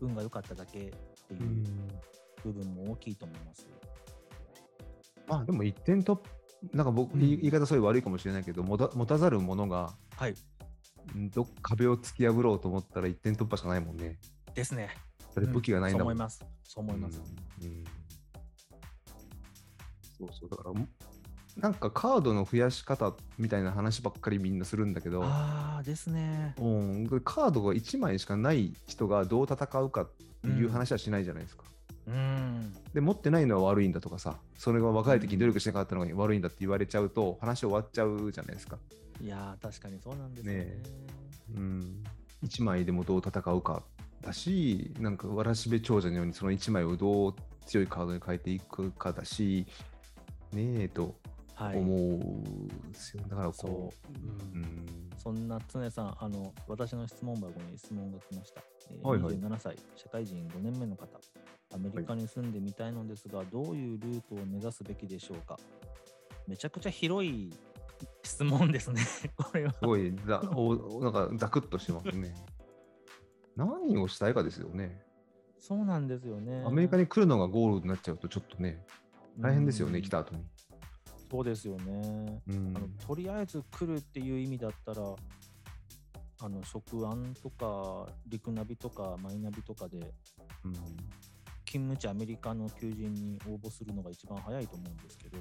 [0.00, 1.64] 運が良かっただけっていう
[2.44, 3.68] 部分も大きいと思います。
[5.26, 6.22] まあでも一点と
[6.72, 10.34] なんか僕、うん言い方そういう悪いかもしれないけど持た持たざるものがはい。
[11.16, 14.18] んど壁を突き破ろうと思ったら一点突破しかないもんね
[14.54, 14.90] ですね。
[15.34, 16.44] だって武器がないんだもん、そう思います。
[16.64, 17.20] そう思います。
[17.62, 17.84] うんうん
[20.20, 20.86] そうそうだからも
[21.56, 26.54] なんかカードの増やし方みたいな話ばっかりみんなするんだけど、ああ、ですね。
[26.58, 30.10] うん、カードが1枚しかない人がどう戦うかっ
[30.42, 31.64] ていう話はしないじゃないですか。
[32.06, 32.72] うん。
[32.94, 38.78] で持ってないのは悪いんだとかさそれが若い時に努力しなかったのが悪いんだって言われちゃうと話終わっちゃうじゃないですか。
[39.20, 40.58] いやー、確かにそうなんですよね。
[40.64, 40.82] ね
[41.56, 42.04] うん、
[42.42, 43.82] 1枚でもどう戦うか
[44.20, 47.34] だしなんかわらしべ長者のようにその1枚をどう
[47.66, 49.66] 強いカードに変えていくかだし
[50.52, 51.14] ねえと
[51.54, 51.76] はい。
[51.76, 53.70] 思うんですよ、だからこそう。
[53.72, 54.86] う、うん。
[55.18, 58.62] そんな常さん、あの私の質問箱に質問が来ました。
[58.90, 59.34] えーはいはい。
[59.34, 61.06] 27歳、社会人5年目の方、
[61.74, 65.58] アメリカに住んでみたいのですが、どういうルートを目指すべきでしょうか？
[66.48, 67.52] めちゃくちゃ広い
[68.22, 69.02] 質問ですね、
[69.36, 69.72] これは。
[69.72, 72.34] すごいざおなんかザクッとしてますね。
[73.56, 75.02] 何をしたいかですよね。
[75.58, 76.64] そうなんですよね。
[76.66, 78.84] アメリカに来るのがゴールになっちゃうと、ちょっとね、
[79.38, 80.44] 大変ですよね、うん来た後に。
[81.30, 82.42] そうですよね。
[82.48, 85.14] うんあのとりあえず来るっていう意味だったら、
[86.42, 89.98] あの食案とか、陸ナビとか、マイナビとかで、
[90.64, 90.72] うん
[91.70, 95.38] 勤務地アメリカの求人に応募するのが一番早いと思うんですけど、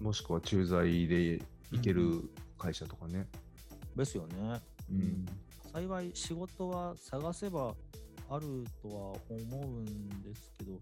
[0.00, 1.40] もしくは駐在で
[1.72, 3.26] 行ける会社とかね。
[3.94, 4.60] ですよね。
[4.90, 5.26] うん。
[5.72, 7.74] 幸い仕事は探せば
[8.30, 10.80] あるとは思うんですけど、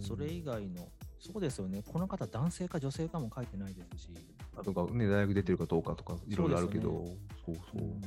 [0.00, 4.08] それ以外の、そうですよね、この方、男性か女性かも書いてないですし、
[4.56, 7.04] あとかね、大学出てるかどうかとか、いろいろあるけど、
[7.44, 7.84] そうそうう。
[7.84, 8.02] ん。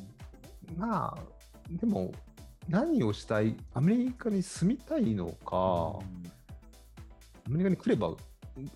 [0.78, 1.17] まあ、
[1.71, 2.12] でも、
[2.67, 6.00] 何をしたい、アメリカに住みたいのか、
[7.45, 8.13] アメリカに来れば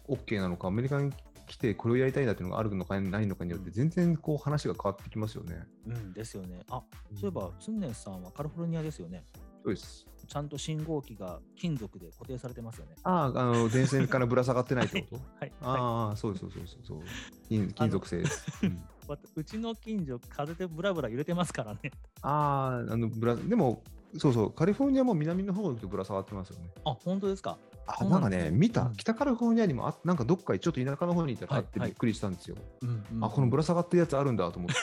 [0.07, 1.11] OK なのか、アメリカに
[1.51, 5.67] 来てこれをやりたいんだっていうのがあるのかないのかによって、全然こう話が変わってきますよね。
[5.85, 6.61] うん、うんですよね。
[6.69, 6.81] あ
[7.13, 9.25] そういえば、ツンネンさんはカリフォルニアですよね。
[9.63, 10.07] そうです。
[10.27, 12.95] ちゃんと信号機が金属で固定されてますよね。
[13.03, 15.21] ああ、あの電線からぶら下がってないってこと？
[15.39, 15.45] はい。
[15.45, 16.99] はいああ、そうそうそうそう。
[17.49, 18.47] 金金属製です。
[18.63, 18.81] うん
[19.35, 21.91] うちの近所、風でブラブラ揺れてますからね。
[22.21, 23.83] ああ、あのぶら、でも、
[24.17, 26.69] そうそう、カリフォルニアも南の方に行くとぶら下がってますよね。
[26.85, 27.57] あ、本当ですか？
[27.99, 32.55] あ、なんかね、見た、うん北カリフォルニアにもあ、なんかどっかちょっと田舎の方にいたらあってはいびっくりしたんですよ。
[33.21, 34.75] あ、このぶら下がってるやつあるんだと思って。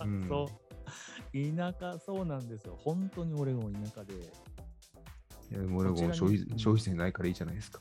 [0.04, 1.56] うんそう。
[1.56, 2.76] 田舎、そうなんですよ。
[2.82, 4.14] 本当に俺も田舎で。
[4.14, 4.18] い
[5.54, 7.80] や、でも消費うん消費税ないからいいじゃないですか。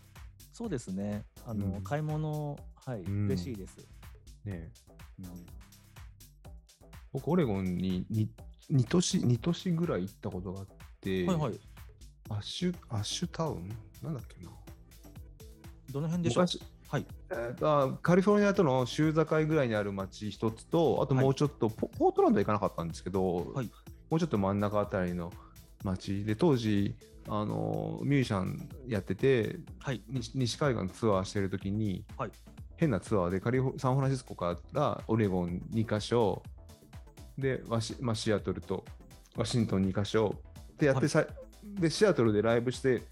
[0.53, 1.25] そうですね。
[1.45, 3.77] あの、うん買い物、はい、うん嬉しいです。
[4.45, 4.71] ね
[5.19, 5.25] うん
[7.13, 8.27] 僕、オレゴンに 2,
[8.71, 10.67] 2, 都市2都市ぐらい行ったことがあっ
[11.01, 11.59] て、はいはい。
[12.29, 13.69] アッシュ、アッシュタウン？
[14.03, 14.51] なんだっけな。
[15.91, 16.43] どの辺でしょう？
[16.43, 16.61] 昔。
[16.89, 17.05] はい。
[17.31, 23.69] えーカリフォルニアとの州境ぐらいにある町一つと、あともうちょっと、ポポートランドは行かなかったんですけど、はい。
[24.09, 25.33] もうちょっと真ん中あたりの
[25.83, 26.95] 町で、当時、
[27.29, 30.01] あのミュージシャンやってて、はい。
[30.07, 32.31] 西西海岸ツアーしてるときに、はい。
[32.77, 36.41] 変なツアーでカリフォサンフランシスコからオレゴン2カ所、
[37.37, 38.85] で、ワシまあ、シアトルと
[39.35, 40.35] ワシントン2カ所。
[40.77, 41.09] でやって、はい。
[41.09, 41.25] さ
[41.63, 43.03] で、シアトルでライブして、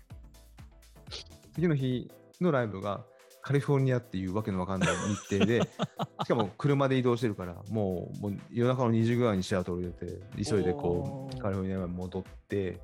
[1.53, 3.05] 次の日のライブが
[3.41, 4.89] カリフォルニアっていうわけのわかんない
[5.29, 5.61] 日程で、
[6.25, 12.81] しかも車で移動してるから、もうもう夜中の2時ぐらいにシアトル出て、急いでこう、カリフォルニアまで戻って、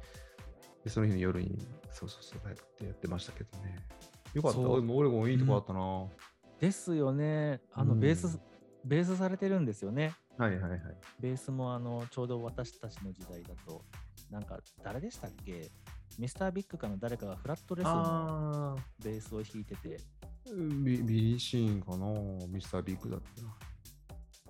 [0.84, 1.58] でその日の夜に、
[1.90, 3.76] そうそうそう、やってやってましたけどね。
[4.36, 6.08] よかった、オレゴンいいとこあったな、は
[6.60, 7.60] ですよね。
[7.74, 8.40] あの、うんベース、
[8.86, 10.14] ベースされてるんですよね。
[10.38, 10.82] いはいはい。
[11.20, 13.84] ベースもあのちょうど私たちの時代だと、
[14.30, 15.72] なんか誰でしたっけ？
[16.18, 23.56] ミスタービッグかの誰かがフラットレスのあベースを弾いてて、ービビリーシーンかな、ミスタービッグだったな。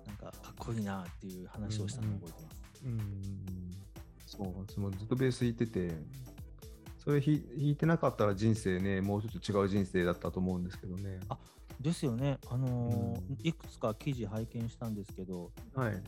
[0.06, 2.84] なんかかっこいいなっていう話をしたのを覚えてます。
[2.84, 3.70] うん
[4.26, 5.94] そう、そのずっとベース弾いてて、
[6.98, 11.20] それ弾いてなかったら人生ね、もうちょっと違う人生だったと思うんですけどね。
[11.28, 11.38] あ
[11.80, 16.02] ですよね、あのーうんいくつか記事拝見したんですけど、はい。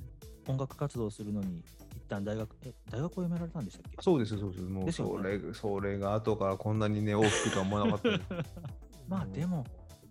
[0.47, 3.97] 音楽活動するのに、一旦大学、え、大学を辞められたんでしたっけ？
[4.01, 4.63] そうです、そうです。
[4.63, 8.45] もうですよねそれ、それが後からこんなにね、大きくとは思わなかった。
[9.09, 9.65] まあでも、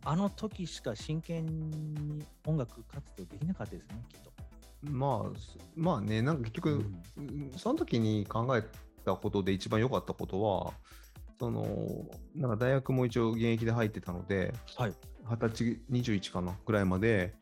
[0.06, 4.32] あの時しか真剣に音楽活動できなかったですね、きっと。
[4.84, 6.86] まあ、すまあね、なんか結局、
[7.18, 8.64] うんその時に考え
[9.06, 10.74] たことで一番良かったことは、
[11.40, 11.66] その、
[12.36, 14.94] なんか大学も一応現役で入ってたので、はい。
[15.26, 17.34] 二十歳、21かな、ぐらいまで、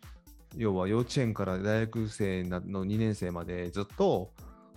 [0.57, 4.31] 要は幼稚園から大学生なの2年生までずっと、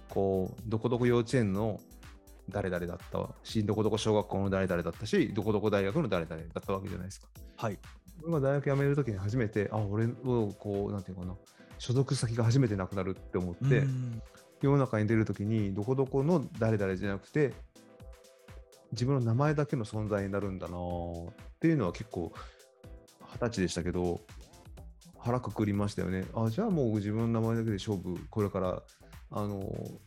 [0.09, 1.81] こう、どこどこ幼稚園の
[2.49, 7.29] 誰々だったし、どこどこ小学校の誰々だったし、どこどこ大学の誰々だったわけじゃないですか。
[7.57, 7.79] はい。
[8.23, 11.35] 俺が大学辞めるときに初めて、あ、俺をこう、なんていうかな、
[11.79, 14.23] 所属先が初めてなくなるって思って、うん
[14.65, 17.53] 世の中に出るときに、どこどこの誰々じゃなくて、
[18.93, 22.33] 自分の名前だけの存在になるんだなーっていうのは結構、
[23.33, 24.21] 二十歳でしたけど、
[25.25, 26.27] 腹くくりましたよね。
[26.35, 28.83] あ、じゃあもう自分の名前だけで勝負、これから、
[29.31, 29.99] あのー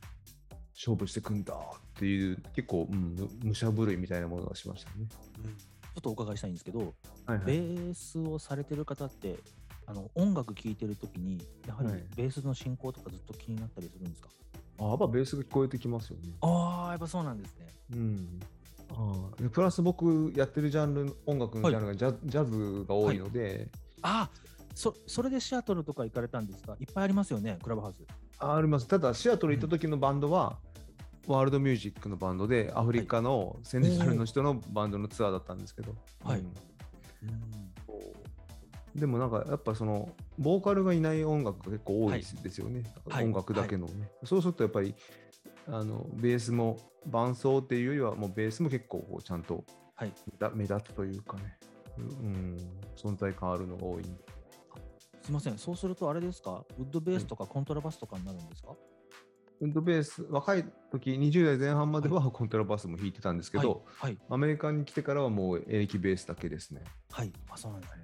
[0.80, 1.58] 勝負してくんだっ
[1.96, 5.08] ていう、結構、うん、む武者震いみたいなものがしましたね。
[5.10, 6.94] ちょっとお伺いしたいんですけど、
[7.26, 9.38] はいベースをされてる方って、
[9.88, 14.30] あの音楽聴いてるときに、やはりはいベースの進行とかずっと気になったりするんですか、
[14.78, 16.30] あ、やっぱベースが聞こえてきますよね。
[16.42, 17.68] ああ、やっぱそうなんですね。
[17.94, 18.40] うん。
[18.92, 23.72] あプラス僕やってるジャンル音楽のジャンルがジャ,、ジャズが多いので、
[24.04, 26.78] ああ、そそれでシアトルとか行かれたんですか？
[26.80, 27.96] いっぱいありますよね、クラブハウス。
[28.38, 28.88] ああります。
[28.88, 30.60] ただシアトル行った時のバンドは、
[31.26, 36.40] ワールドミュージックのバンドでアフリカのセネガルの人のバンドのツアーだったんですけど、はい。
[36.40, 36.46] うん。
[36.46, 36.54] うん。
[39.00, 43.26] でもなんかやっぱそのボーカルがいない音楽が結構多いですよね、はい。
[43.26, 44.94] 音楽だけのね、そうするとやっぱり
[45.68, 49.64] あのベースも伴奏っていうよりはもうベースも結構こうちゃんと
[49.96, 50.14] はい。
[50.40, 51.58] 目立目立つというかね、
[51.98, 52.58] うん、
[52.96, 54.04] 存在感あるのが多い。
[55.28, 58.78] すいません、そうするとあれですか、ウッドベースとかコントラバスとかになるんですか、
[59.60, 66.82] ウッドベース、若い時20代前半まではコントラバスも弾いてたんですけど、はい、はい、アメリカに来てからはもうエレキベースだけですね。
[67.12, 68.00] はい、あ、そうなんですね。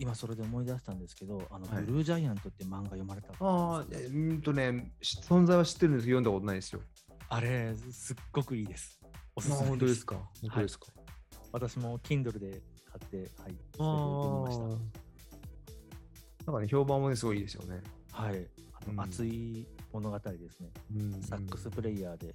[0.00, 6.80] 今それで思い出したんですけど、あの、はいブルージャイアントって漫画読まれたああ、うんとね、し存在は知ってるんですけど、読んだことないですよ。
[7.28, 8.98] あれ、すっごくいいです。
[9.36, 9.68] おすすめです。
[9.68, 10.16] 本当ですか？
[10.16, 10.86] 本当ですか？
[11.52, 13.84] 私も Kindle で買って、はい、それであ
[14.16, 15.03] 読みました。
[16.46, 16.50] あ。
[16.50, 17.82] なんかね、評判もね、すごいいいですよね。
[18.12, 20.70] はい、あのうん熱い物語ですね。
[20.94, 22.34] うんサックスプレイヤーで、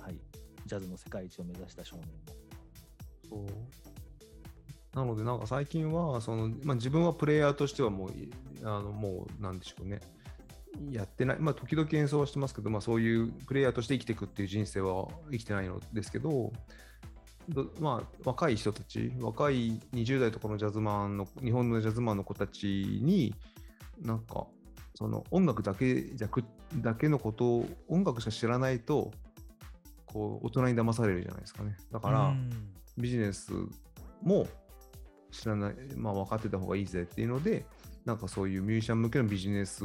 [0.00, 0.18] はい、
[0.66, 3.46] ジャズの世界一を目指した少年の。
[3.46, 8.30] そうなので、なんか最近は、そのまあ、自分はプレイヤーとしてはもう、い
[8.62, 10.00] あのもう、なんでしょうね。
[10.90, 16.52] やってない、まあ、時々演奏はしてますけど、まあ、そういうプレイヤーとして生きていくっていう人生は生きてないのですけど、ど
[17.80, 22.66] まあ、若い人たち、若い20代とかのジャズマンの、日本のジャズマンの子たち
[23.02, 23.34] に、
[24.00, 24.46] なんか、
[24.94, 26.04] その音楽だけ
[26.80, 29.12] だけのことを、音楽しか知らないと、
[30.06, 31.76] こう、大人に騙されるじゃないですかね。
[31.92, 32.50] だから、うん
[32.98, 33.52] ビジネス
[34.22, 34.46] も
[35.30, 37.66] 知らない、まあ、分かってた方がいいぜっていうので、
[38.06, 39.84] なんかそういうミュージシャン向けのビジネス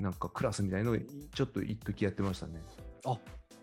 [0.00, 0.96] なんかクラスみたいのを
[1.34, 2.60] ちょっと一時やってましたね。
[3.04, 3.18] あ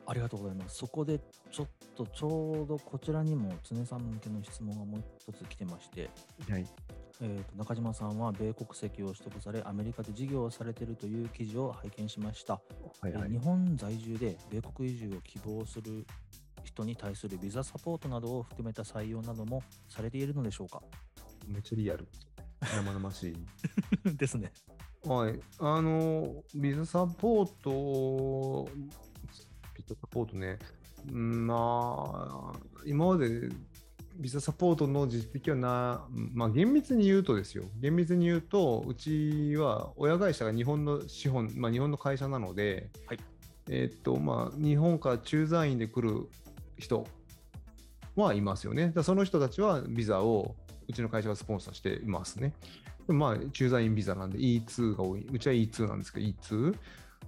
[0.10, 0.78] ありがとうございます。
[0.78, 1.20] そこで
[1.52, 6.10] ちょっとちょうどこちらにも常さん向けの質問がもう一つ来てまして、
[6.50, 6.66] はい。
[7.20, 12.62] えー、と中島さんは米国籍を取得されアメリカで事業をされているという記事を拝見しました、は
[13.10, 13.38] いはいえー日。
[13.40, 16.06] 本在住で米国移住を希望する
[16.64, 20.82] 人に対するビザサポートなどを含めた採用などもされているのでしょうか？
[21.48, 22.08] めっちゃリアル。
[22.62, 23.36] 生々しい。
[24.16, 24.52] ですね。
[25.04, 25.40] はい。
[25.60, 28.90] あの、ビザサポート、ビ
[29.88, 30.60] ザサポートね、
[31.12, 33.50] うんまあ、今まで
[34.18, 43.20] ビザサポートの実績はな、まあ、厳密に言うとですよ、厳密に言うと、うちは親会社が日本の資本、まあ、日本の会社なので、はい
[43.70, 46.28] えーっと、まあ、日本から駐在員で来る
[46.78, 47.06] 人
[48.16, 48.92] はいますよね。
[48.94, 50.56] だその人たちはビザを
[50.88, 52.54] うちの会社がスポンサーしていますね。
[53.08, 55.28] まあ、駐在員ビザなんで E2 が多い。
[55.32, 56.76] うちは E2 なんですけど、E2。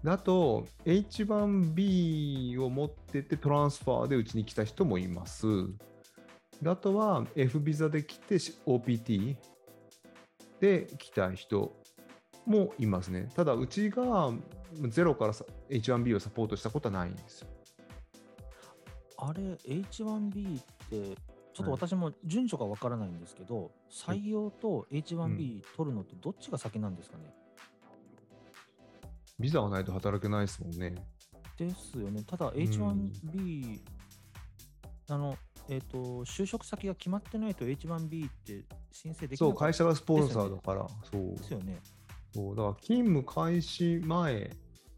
[0.04, 5.46] であと、H1B を持っててトランスファーでうちに来た人もいます。
[6.62, 9.36] であとは F ビザで来てし OPT
[10.60, 11.74] で来た人
[12.46, 13.30] もいますね。
[13.36, 14.32] ただ、うちが
[14.88, 17.48] ゼロからさ H1B をサポートしたことはないんですよ。
[19.18, 21.18] あれ H1B って
[21.54, 27.34] ちょっとはい私も順序がわからないんですけど、採用と H1B 取るのってどっちが先なんですかね、
[29.40, 30.96] ビザがないと働けないですもんね。
[31.58, 32.24] ですよね。
[32.24, 33.80] ただ H1B、
[35.10, 35.38] あの、
[35.70, 41.80] えっ、と、就職先が決まってないと H1B って申請できそう、なかっ会社がスポンサーだから、そうたですよね。
[42.34, 42.56] そう。
[42.56, 44.52] だから、勤務開始前、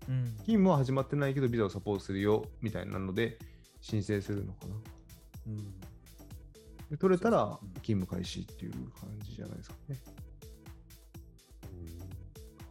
[0.08, 0.26] うん。
[0.26, 3.38] 勤務は始まってないけど、ビザをサポートするよみたいなので、
[3.82, 4.76] 申請するのかな。
[5.48, 5.58] うん、
[6.90, 9.98] で取れたら勤務開始っていう感じじゃないですかね。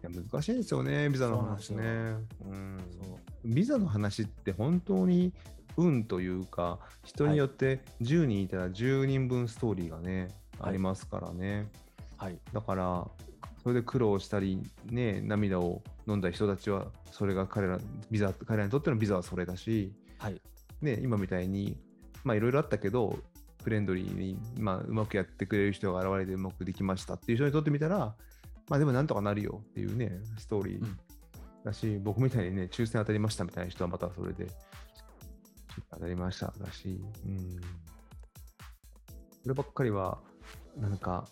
[0.02, 1.84] いや難しいですよね、ビザの話ね。
[2.46, 2.78] うん。
[3.44, 5.32] ビザの話って本当に
[5.76, 10.30] 運というか、人によって10人いたら10人分ストーリーがね、はい
[10.62, 11.68] ありますからね。
[12.16, 12.38] はい。
[12.52, 13.08] だから、
[13.62, 17.78] それで苦労したり、ね、涙を飲んだ人たちは、それが彼ら、
[18.10, 20.40] ビザ、彼らにとってのビザはそれだし、はい。
[20.82, 21.76] ね、今みたいに、
[22.24, 23.18] まあいろいろあったけど、
[23.62, 28.14] フレンドリーに、まあ、うまくやってくれる人が現れてうまくできましたっていう人にとってみたら、
[28.70, 30.98] まあでもなんとかなるよっていうね、ストーリーうん
[31.64, 34.46] だし、僕みたいにね、抽選当たりましたみたいな人はまたそれで、
[35.90, 37.60] 当たりましただし、うん。
[39.42, 40.20] そればっかりは、
[40.78, 41.26] なんか、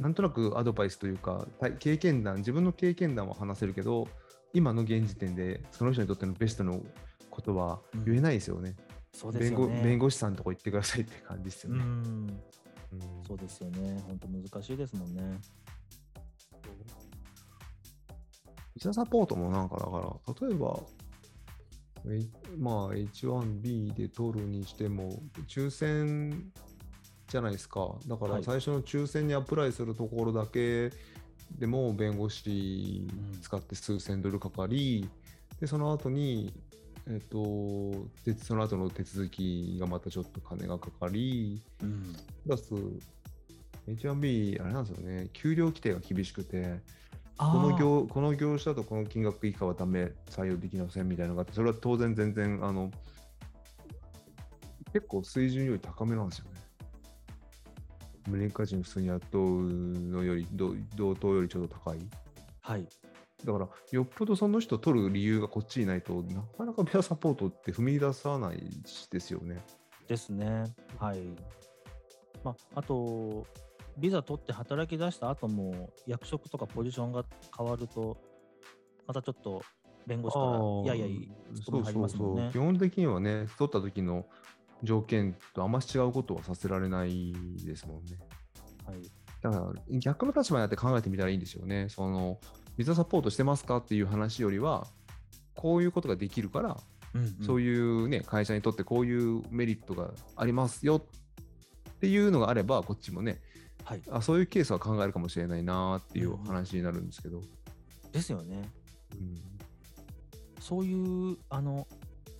[0.00, 4.08] なんとなくアドバイスというか、体経験談、自分の経験談は話せるけど、
[4.52, 6.82] 今の現時点でその人にとってのベストの
[7.30, 8.74] ことは言えないですよね。
[9.12, 9.82] そうです弁護よね。
[9.84, 11.84] 弁護士さんとこ行ってくださいって感じですよね。
[11.84, 11.86] うん。
[11.86, 14.02] うんそうですよね。
[14.06, 15.38] 本当難しいですもんね。
[18.92, 20.80] サポートもなんかだから、例えば、
[22.06, 22.20] え
[22.58, 26.50] まあ H1B で取るにしても、抽選
[27.28, 27.94] じゃないですか。
[28.06, 30.90] だからはい最初の抽選にアプライするところだけ
[31.58, 33.06] でも弁護士
[33.40, 35.08] 使って数千ドルかかり、
[35.60, 36.52] で、その後に、
[37.06, 42.16] えっと、でその後の手続きがまたちょっと金がかかり、うん。
[42.44, 42.74] プラス、
[43.86, 47.11] H1B、あれなんですよね、給料規定が厳しくて、あ
[47.50, 52.90] このー業この業種だとこの金額以下はダメ、採用できませんみたいなのがあって、それは当然全然、あの、
[54.92, 56.50] 結構水準より高めなんですよね。
[58.28, 61.98] アメリカ人普通に雇うのより、同同等よりちょっと高い。
[62.60, 62.86] はい。
[63.44, 68.62] だから、よっぽどその人取る理由がこっちにないとなかなかペアサポートって踏み出さない
[69.10, 69.64] ですよね。
[70.06, 70.64] ですね。
[70.98, 71.18] はい。
[72.44, 73.46] まあ、あと、
[73.98, 77.24] ビザ取って働き出した後も、役職とかポジションが
[77.56, 78.16] 変わると、
[79.06, 79.62] またちょっと
[80.06, 82.58] 弁護士から、いやいやい、ツッコミ入りますもんね基。
[82.58, 84.26] 本的にはね、取った時の
[84.82, 87.34] 条件とあんまし違うことはさせられない
[87.64, 88.18] ですもんね。
[88.84, 89.02] はい。
[89.42, 91.88] だから逆の立場になって考えてみたらいいんですよね。
[91.88, 92.38] その
[92.76, 94.86] ビザサポートしてますかっていう話よりは、
[95.54, 96.80] こういうことができるから、
[97.14, 103.40] うんうんそういうね、会社にとってこういうメリットがありますよっていうのがあれば、こっちもね、
[103.84, 104.02] はい。
[104.10, 107.40] あそういうケースは考えるかもしれないなっていう話になるんですけど。
[108.12, 108.70] ですよね。
[109.12, 109.38] うん
[110.60, 111.88] そういう、あの、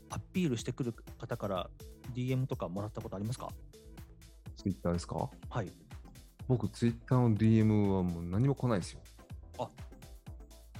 [0.08, 1.70] アピールしてくる方から
[2.14, 3.48] DM とかもらったことありますか？
[4.56, 5.28] ツイッターですか？
[5.50, 5.72] はい。
[6.46, 9.00] 僕、ツイッターの DM はもう何も来ないですよ。
[9.56, 9.68] そ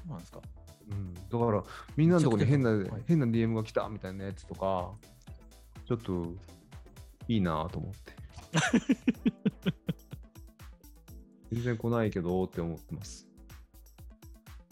[0.07, 0.41] うなんですか。
[0.89, 1.65] うん、だから、
[1.97, 4.93] みんなのところに変な、はい変な DM が来たみたいなやつとか、
[5.85, 6.27] ちょっと
[7.27, 8.13] いいなと思って。
[11.53, 13.29] 全然来ないけどって思ってます。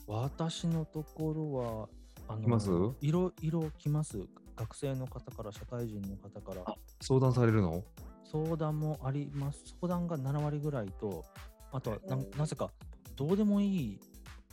[0.06, 1.88] 私のところは、
[2.26, 2.70] あの来ます？
[3.00, 4.18] いろいろ来ます。
[4.56, 6.64] 学生の方から、社会人の方から。
[7.00, 7.84] 相談されるの？
[8.24, 9.62] 相談もあります。
[9.80, 11.24] 相談が7割ぐらいと、
[11.70, 12.70] あとはななぜか
[13.14, 14.00] どうでもいい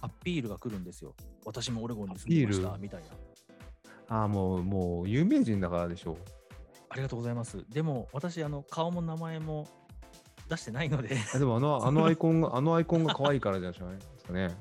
[0.01, 1.15] アピールが来るんですよ。
[1.45, 2.71] 私もオレゴンに住んでましアピール？
[2.71, 3.07] たみたいな。
[4.09, 6.17] ああ、もう、もう有名人だからでしょ
[6.89, 7.65] ありがとうございます。
[7.69, 9.67] でも私、あの顔も名前も
[10.49, 11.17] 出してないので。
[11.33, 13.97] あでもあの、あの アイコンが、あのアイコンが可愛いからじゃない？
[13.97, 14.55] ですかね。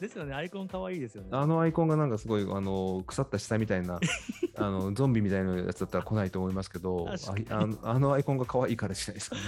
[0.00, 1.30] ですよね、アイコンかわいいですよね。
[1.32, 3.98] あのアイコンがなんかすごい、あの、腐った下みたいな、
[4.56, 9.42] あの、ゾンビみたいなやつだったら来ないと思いますけど、あ確あのアイコンが可愛いからじゃないですかね。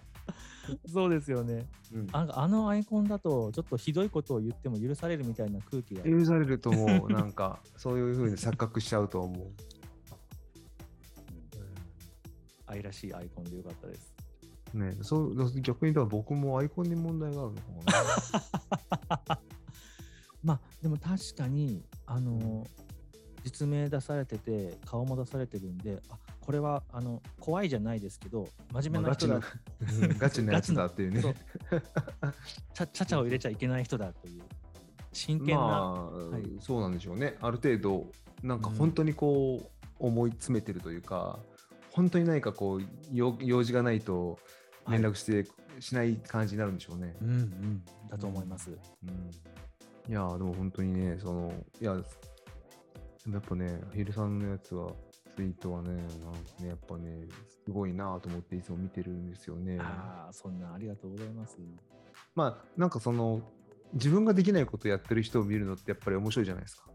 [0.92, 1.66] そうですよね。
[1.94, 6.02] うんああのアイコンだと、ちょっとひどいことを言っても許されるみたいな空気が。
[6.02, 7.10] 許されると思う。
[7.12, 9.46] なんか、そういうふうに錯覚しちゃうと思う。
[12.66, 14.15] 愛らしいアイコンでよかったです。
[14.76, 19.40] ね、そう逆に言僕もアイコンに問題があるのかな。
[20.42, 22.66] まあでも確かにあの
[23.42, 29.44] 実名出されてて顔も出されてるんであこれはあの怖いじゃないですけど真面目な人だ、まあ
[30.18, 31.34] ガチなやつだっていうね。
[32.74, 34.42] ちゃちゃちゃを入れちゃいけない人だという
[35.16, 37.36] 真剣な、まあ、はいそうなんでしょうね。
[37.40, 38.06] ある程度、
[38.42, 41.38] なんか本当にこう、思い詰めてるというか、
[41.90, 44.38] 本当に何かこう、用用事がないと
[44.88, 45.46] 連絡して、
[45.80, 47.14] しない感じになるんでしょうね。
[47.20, 47.84] うんうん。
[48.08, 49.30] だと思います、うん。
[50.10, 54.92] いやーでも本当にね、その、いや、やっぱね、ヒルさんのやつは、
[55.34, 56.08] ツイートはね、なんか
[56.60, 57.26] ね、やっぱね、
[57.64, 59.78] すごいなと思っていつも見てるんですよね。
[59.80, 61.58] ああそんなありがとうございます。
[62.34, 63.42] まあ、なんかその、
[63.92, 66.86] 自分ができないことやってる人を見るのってやっぱり面白いじゃないですか。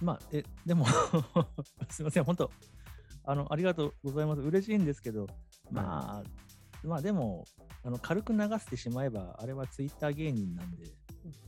[0.00, 0.86] まあえでも
[1.88, 2.50] すいません本当
[3.24, 4.40] あのありがとうございます。
[4.40, 5.26] 嬉しいんですけど
[5.70, 7.44] まあ、まあでも
[7.84, 10.86] あの軽く流してしまえばあれはツイッター芸人なんで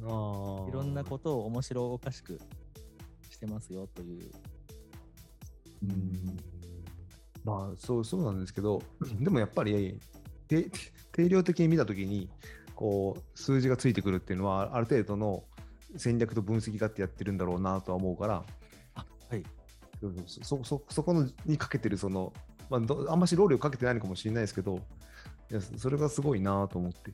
[0.03, 2.41] あいろんなことを面白おかしく
[3.31, 4.31] してますよという。
[5.83, 6.37] うん
[7.45, 8.81] まあそうそうなんですけど、
[9.19, 9.99] でもやっぱり
[10.47, 10.71] 定
[11.11, 12.29] 定量的に見たときに
[12.77, 15.45] こう数字がついてくるっていうのはある程度の
[15.97, 18.45] 戦略と分析があってやってるんだろうなとは思うから
[18.95, 19.43] あはい。
[20.27, 22.33] そそそそこのにかけてるその、
[22.71, 24.77] まあ、どあんまし労力かけてないのかもしれないですけど
[25.51, 27.13] いやそれがすごいなと思って。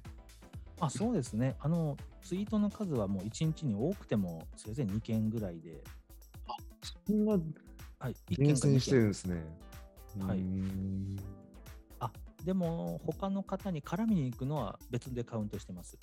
[0.81, 1.57] あそうですね。
[1.61, 5.83] あのツイートの数はもう1日に多くてもせいぜい2件ぐらいで、
[7.07, 7.33] そんな
[7.99, 9.07] はい、1厳件か2選してる件。
[9.07, 9.45] んですね。
[10.21, 10.41] はい。
[12.01, 12.13] あ
[12.45, 15.99] でも他の方に絡みに行くのは別でカウントしてます。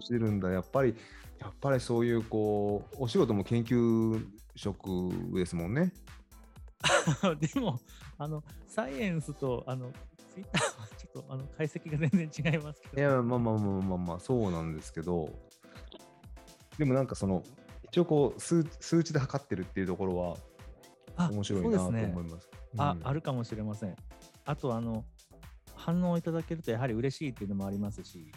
[0.00, 0.50] してるんだ。
[0.50, 0.94] やっぱり
[1.40, 4.24] やっぱりそういうこうお仕事も研究
[4.54, 5.92] 職ですもんね。
[7.40, 7.80] でも
[8.18, 9.90] あのサイエンスとあの
[10.34, 12.98] ツイッターはちょっとあの解析が全然違いますけど。
[12.98, 15.28] いやまあまあまあまあまあそうなんですけど
[16.76, 17.42] でもなんかその
[17.84, 20.36] 一応こう数数値で測ってるっていうところは
[21.18, 22.48] あ面白いなと思います。
[22.76, 23.96] あ、うんあるかもしれません。
[24.44, 25.04] あと、あの、
[25.74, 28.32] 反応いただけるとやはり嬉しいっていうのもありますし、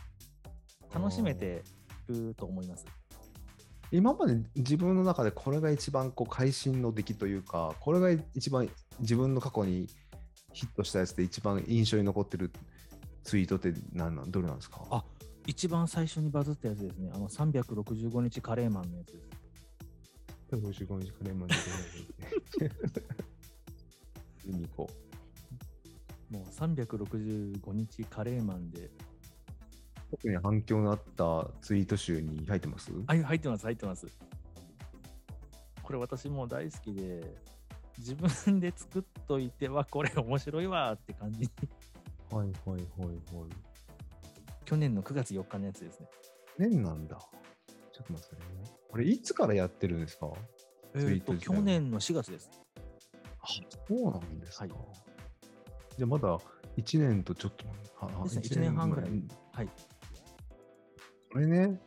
[0.94, 1.64] 楽しめて
[2.08, 2.86] ると思います。
[3.92, 8.70] 今まで自分の中でこれが一番こう会心の出来というかこれが一番
[9.02, 9.88] 自分の過去に
[10.54, 12.52] ヒットしたやつで一番印象に残ってる
[13.24, 14.86] ツイートって何なんどれなんですか？
[14.90, 15.04] あ
[15.48, 17.12] 一番最初にバズったやつですね。
[17.14, 19.30] あの365日カレーマンのやつです。
[20.56, 21.56] 55日カレーマンで
[24.46, 24.90] 見に行こ
[26.30, 28.92] もう365日カレーマンで、う。
[30.12, 32.92] 特に反響のあったツイート集に入ってます？
[33.08, 34.08] あ入ってます、入ってます。
[35.82, 37.34] これ私もう大好きで、
[37.98, 41.50] 自分で作っといては、これ面白いわって感じに。
[42.32, 43.50] はいはいはいはい。
[44.66, 46.08] 去年の9月4日のやつですね。
[46.58, 47.18] 年なんだ。
[47.92, 48.42] ちょっと待ってね。
[48.90, 50.32] これいつからやってるんですか？
[50.94, 52.50] えっと、ツイート自体は去年の4月です。
[53.42, 53.48] あ、
[53.88, 54.66] そうなんですか。
[54.66, 54.74] はい
[55.98, 56.38] じゃあまだ
[56.78, 57.66] 1年とちょっと
[58.00, 59.22] ははですね一一年半ぐらい前
[59.52, 59.70] はい。
[61.32, 61.80] これね、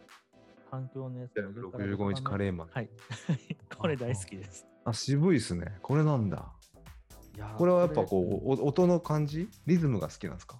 [0.70, 2.68] 反響のやつの上から65日カレーマン。
[2.68, 2.88] はい。
[3.76, 4.66] これ大好きです。
[4.84, 5.78] あ、渋いですね。
[5.82, 6.52] これなんだ。
[7.36, 9.48] いやーこれはやっぱこれう、お音の感じ？
[9.66, 10.58] リズムが好きなんですか？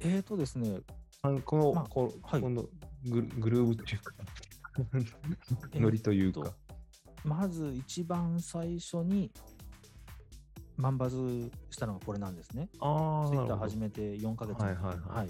[0.00, 0.80] えーとですね、
[1.22, 2.64] あこの、まあこはいこの
[3.06, 4.12] グルーブというか、
[4.78, 4.98] え
[5.78, 6.52] ーノリというとか。
[7.24, 9.30] まず一番最初に
[10.76, 12.68] 万バズしたのがこれなんですね。
[12.80, 15.28] あツイッター始めて4ヶ月はいはいはいはい。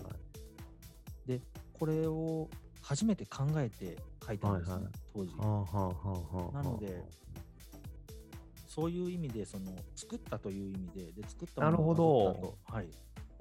[1.29, 1.41] で、
[1.73, 2.49] これを
[2.83, 3.97] 初めて考えて
[4.27, 6.53] 書いたんですね、はいはい当時。
[6.53, 7.05] なので
[8.75, 12.89] そういう意味で、その作ったという意味で、で作ったなるほどものがバズったとはい、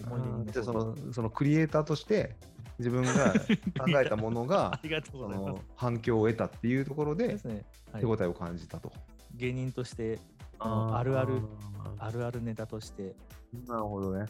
[0.03, 2.35] 思い出に残あーじゃあそるのそのクリエイターとして
[2.77, 4.79] 自分が考えたものが。
[5.75, 8.91] 反響を得たっていうところでですね、はい手応えを感じたと。
[9.33, 10.19] 芸人として
[10.59, 11.41] あのあるある
[11.97, 13.15] あるあるネタとして
[13.67, 14.27] なるほどね。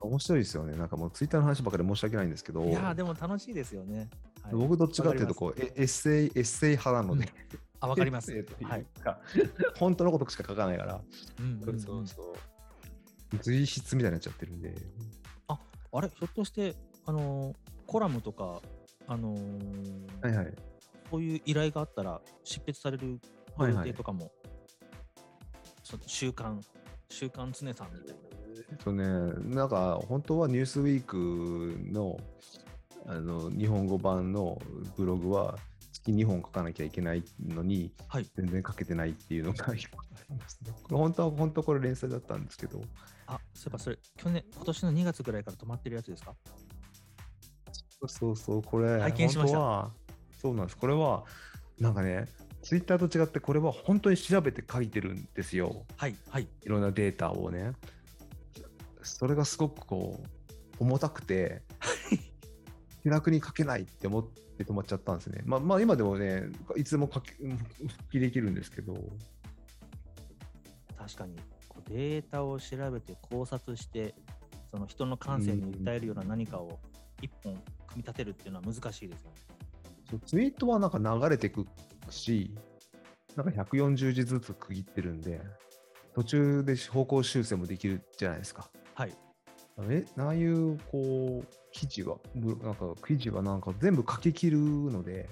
[0.00, 0.76] 面白いですよね。
[0.78, 7.28] なんかもうツイッターの話ばかり申し訳ないんですけど、いやーでも楽しいですよね、はい僕どっちかっていうとこわうエエッセイ、エッセイ派なので、
[7.82, 9.20] あわかります はい、か
[9.76, 11.00] 本当のことしか書かないから、
[11.40, 12.34] うんうんうんそうそう。
[13.40, 14.74] 随筆みたいになっちゃってるんで。
[15.48, 16.08] あれ？
[16.10, 16.76] ひょっとして
[17.06, 17.56] あのー
[17.86, 18.62] コラムとか
[19.06, 20.54] あのーはいはい。
[21.10, 23.20] そういう依頼があったら執筆される
[23.58, 24.30] ご予はいはい定とかも、
[25.82, 26.60] その週刊
[27.10, 28.14] 週刊常さんみたいな
[28.70, 29.04] えっとね、
[29.54, 32.18] なんか本当はニュースウィークの
[33.06, 34.58] あの日本語版の
[34.96, 35.58] ブログは
[36.02, 40.72] 月2本書かなきゃいけないのに、はい全然書けてないっていうのが一個ありますね。
[40.82, 42.82] こ れ本当は本当これ連載だったんですけど、
[43.26, 46.34] あそういえばそれ去年今年の2月ぐらいから止まってるやつですか？
[48.08, 49.90] そうそう、これ、拝見しました
[50.40, 50.76] そうなんです。
[50.76, 51.24] これは、
[51.78, 52.26] なんかね、
[52.62, 55.86] ツイッターと違って、これは本当に調べて書いてるんですよ。
[55.96, 57.72] はいはいいろんなデータをね。
[59.02, 60.26] それがすごくこう、
[60.80, 61.62] 重たくて、
[63.02, 65.42] 気楽に書けないって思って止まっちゃったんですね。
[65.44, 66.44] まあ、まあ、今でもね、
[66.76, 67.56] いつでも書き復
[68.10, 68.94] 帰できるんですけど、
[70.96, 71.36] 確かに
[71.68, 74.14] こうデータを調べて考察して
[74.70, 76.78] その人の感性に訴えるような何かを
[77.20, 77.62] 一本組
[77.96, 79.36] み立てるっていうのは難しいですよね。
[80.10, 81.66] そうツイートはなんか流れてく
[82.10, 82.54] し、
[83.36, 85.40] なんか140字ずつ区切ってるんで、
[86.14, 88.70] 途中で方向修正もできるじゃないですか。
[88.94, 89.16] はい。
[89.88, 95.28] え、ああいう、こう、記事は、ぶなんか、記事はなんか全部書き切るので、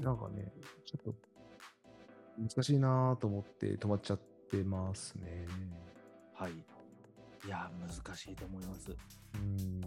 [0.00, 0.52] なんかね、
[0.84, 1.14] ちょっと、
[2.38, 4.20] 難しいなと思って止まっちゃっ
[4.50, 5.46] てますね。
[6.34, 6.52] はい。
[6.52, 8.96] いやー、難しいと思います。
[9.34, 9.80] うん。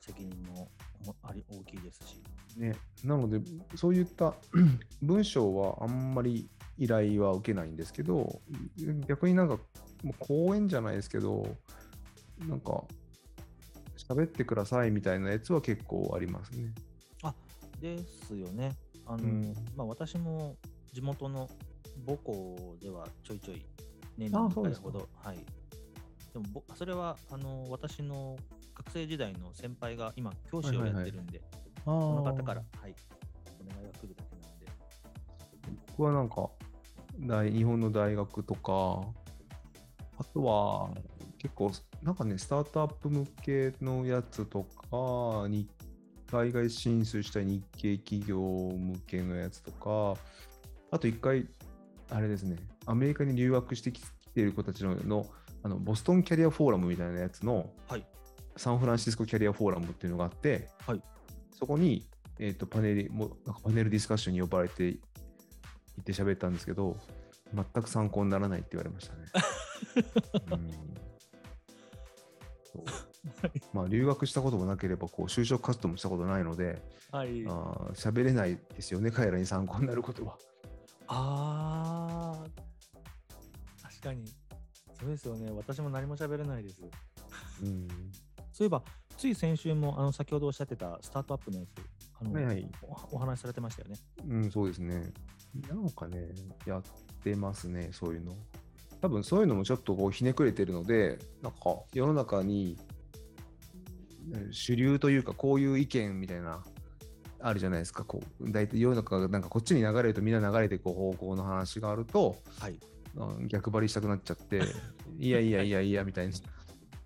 [0.00, 0.70] 責任も
[1.04, 2.22] もあり大きいですし。
[2.56, 3.40] ね、なので、
[3.74, 4.34] そういった
[5.02, 8.40] 文章はあんまり依頼は受けないんですけど、
[9.08, 9.58] 逆になんか、
[10.04, 11.46] もう講演じゃないですけど、
[12.46, 12.84] なんか、
[13.96, 16.72] 喋ってくださいみたいなやつは結構ありますね。
[17.80, 18.76] ですよね。
[19.06, 20.56] あの、うんまあ私も
[20.92, 21.48] 地元の
[22.06, 23.64] 母校ではちょいちょい
[24.16, 25.36] 年に1あそうですか回ほど、はい。
[26.32, 28.36] でもぼそれはあの私の
[28.74, 31.42] 学生時代の先輩が今教師をやってるんで、
[31.84, 32.94] あーその方から、はい、
[33.60, 34.66] お願いが来るだけなんで。
[35.88, 36.48] 僕はなんか
[37.20, 39.06] 大日本の大学とか
[40.18, 40.90] あとは
[41.38, 45.68] 結構なんかねスタートアップ向けのやつとかに
[46.30, 50.18] 海外進出した日系企業向けのやつとか
[50.90, 51.46] あと一回
[52.10, 52.56] あれですね
[52.86, 54.02] アメリカに留学してき
[54.34, 55.26] ている子たちのの
[55.62, 58.06] あのボストンキャリアフォーラムみたいなやつのはい。
[58.56, 61.02] サンフランシスコキャリアフォーラムっていうのがあって、はい
[61.52, 62.04] そこに、
[62.38, 64.98] えー、とパネルもなんかパネルディスカッションに呼ばれて行
[66.00, 66.96] って喋ったんですけど、
[67.54, 69.20] 全く参考にならないって言われましたね。
[70.52, 70.70] うん
[72.64, 72.84] そう
[73.72, 77.46] まあ、留学したこともなければこう就職活動もしたことないので、はい。
[77.46, 80.38] あー喋れないですよね、彼らに参考になることは。
[81.06, 82.44] あ
[84.04, 84.24] かに。
[85.00, 85.50] そうですよね。
[85.50, 86.82] 私も何も喋れないです。
[87.62, 87.88] うん。
[88.52, 88.82] そういえば、
[89.16, 91.70] つい先週もあの先ほどおっしゃってたスタートアップのやつ、
[92.20, 93.96] あのはいはいおお話しされてましたよね。
[94.28, 95.12] うん、そうですね。
[95.68, 96.28] なんかね、
[96.66, 96.82] やっ
[97.22, 98.32] てますね、そういうの。
[99.00, 102.78] 多分そういうのもちょっとこうひねくれてるので、なんか世の中に
[104.26, 106.64] ね主流というか、こういう意見みたいな、
[107.40, 108.04] あるじゃないですか。
[108.04, 112.78] こう大体世の中がなんかこっちに流れるとみんな流れていく方向の話があると、はい。
[113.16, 114.60] うん逆張りしたくなっちゃって、
[115.18, 116.34] いやいやいやいやみたいな。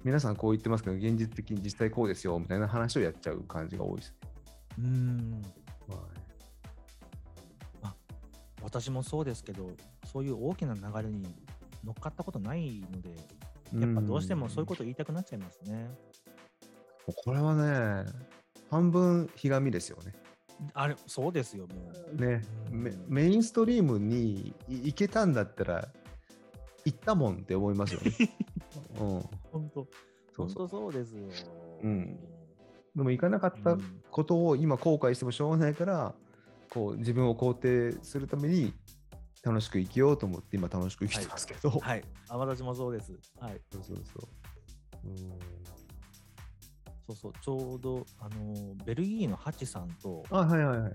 [0.04, 4.14] 皆さんこう言ってますけど、現実的に実際こうですよみたいな話をやっちゃう感じが多いです。
[4.78, 5.42] うーん。
[5.88, 6.17] はい
[8.62, 9.70] 私もそうですけど、
[10.04, 11.22] そういう大きな流れに
[11.84, 13.10] 乗っかったことないので、
[13.78, 15.90] やっぱどうしてもそういうこと言いたくなっちゃいますね。
[17.24, 18.10] これはね、
[18.70, 20.14] 半分ひがみですよね。
[20.74, 22.16] あれ、そうですよ、もう。
[22.20, 22.42] ね
[22.72, 25.88] うんメメインストリームにい行けたんだったら、
[26.84, 28.12] 行ったもんって思いますよね。
[29.00, 29.86] うん、本当、
[30.36, 31.28] 本そうそう当そうですよ。
[31.82, 32.18] うん
[32.96, 36.14] でも行かなかったうんことを今後悔してもしょうがないから、
[36.70, 38.72] こう自分を肯定するために
[39.42, 41.70] 楽しく生きようと思って今楽しく生きてますけど。
[41.70, 42.04] はい。
[42.28, 43.12] あ、私もそうです。
[43.40, 43.60] はい。
[43.72, 44.28] そうそうそ
[45.04, 45.08] う。
[45.08, 45.68] うん
[47.08, 50.92] そうそう、ちょうど、あのー、ベルギーのハチさんと、あ、はいはいはい。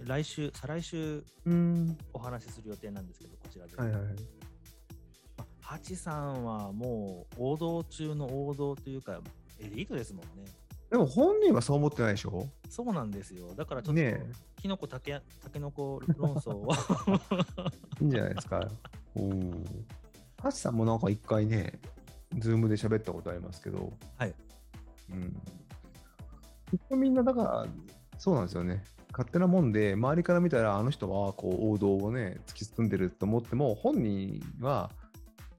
[0.00, 1.98] 来週、再来週うん。
[2.14, 3.76] お話しする予定なんですけど、こちらで。
[3.76, 4.14] はいはいはい。
[5.36, 9.20] まハチさんはもう王道中の王道というか、
[9.60, 10.50] エリートですもんね。
[10.94, 12.46] でも本人はそう思ってないでしょ？
[12.68, 13.52] そうなんですよ。
[13.56, 14.22] だからちょっと、ね
[14.54, 16.68] キノコたけたけのこ論争を
[18.00, 18.60] いいんじゃないですか。
[19.16, 19.32] おお。
[20.40, 21.80] ハチさんもなんか一回ね、
[22.38, 24.34] ズームで喋ったことありますけど、はい。
[25.10, 25.32] うん。
[26.70, 27.66] きっとみんなだから、
[28.18, 28.84] そうなんですよね。
[29.10, 34.92] 勝手なもんで、周りから見たら、あの人はこう王道をね、突き進んでると思っても、本人は、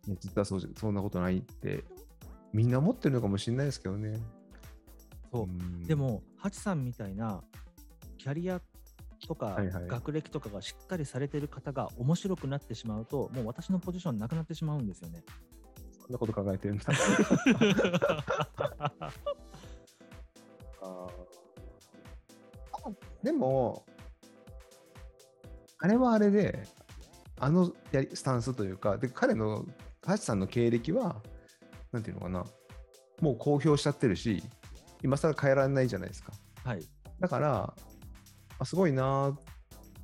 [0.08, 1.84] ね実はそうじゃそんなことないって、
[2.54, 4.18] みんな思ってるのかもしれないですけどね。
[5.36, 5.44] そう。
[5.44, 5.84] うん。
[5.84, 7.44] で、も、ハチさんみたいな
[8.18, 8.62] キャリア
[9.28, 9.58] とか
[9.88, 15.24] 学歴とかがしっかりされてる方が面白くなってしまうと、もう私のポジションなくなってしまうんですよね。
[16.02, 16.86] そんなこと考えてるんだ。
[20.82, 21.08] あ
[23.24, 23.84] でも、
[25.80, 26.64] あれはあれで、
[27.40, 29.66] あのやりスタンスというか、で彼の、
[30.06, 31.22] ハチさんの経歴は、
[31.92, 32.46] なんていうのかな、
[33.22, 34.44] もう公表しちゃってるし、
[35.04, 36.34] 今更変えられないじゃないですか。
[36.64, 36.84] はい。
[37.20, 37.74] だから、
[38.58, 39.38] あすごいなーっ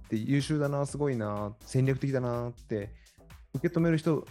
[0.09, 2.93] て、優秀だな、すごいな、戦略的だなって
[3.55, 4.25] 受け止める人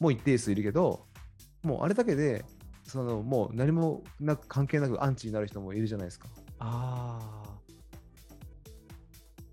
[0.00, 1.06] も一定数いるけど、
[1.62, 2.44] もうあれだけで、
[2.84, 6.28] そのもう何もなく関係なくアンチになる人もいるじゃないですか。
[6.58, 7.42] あ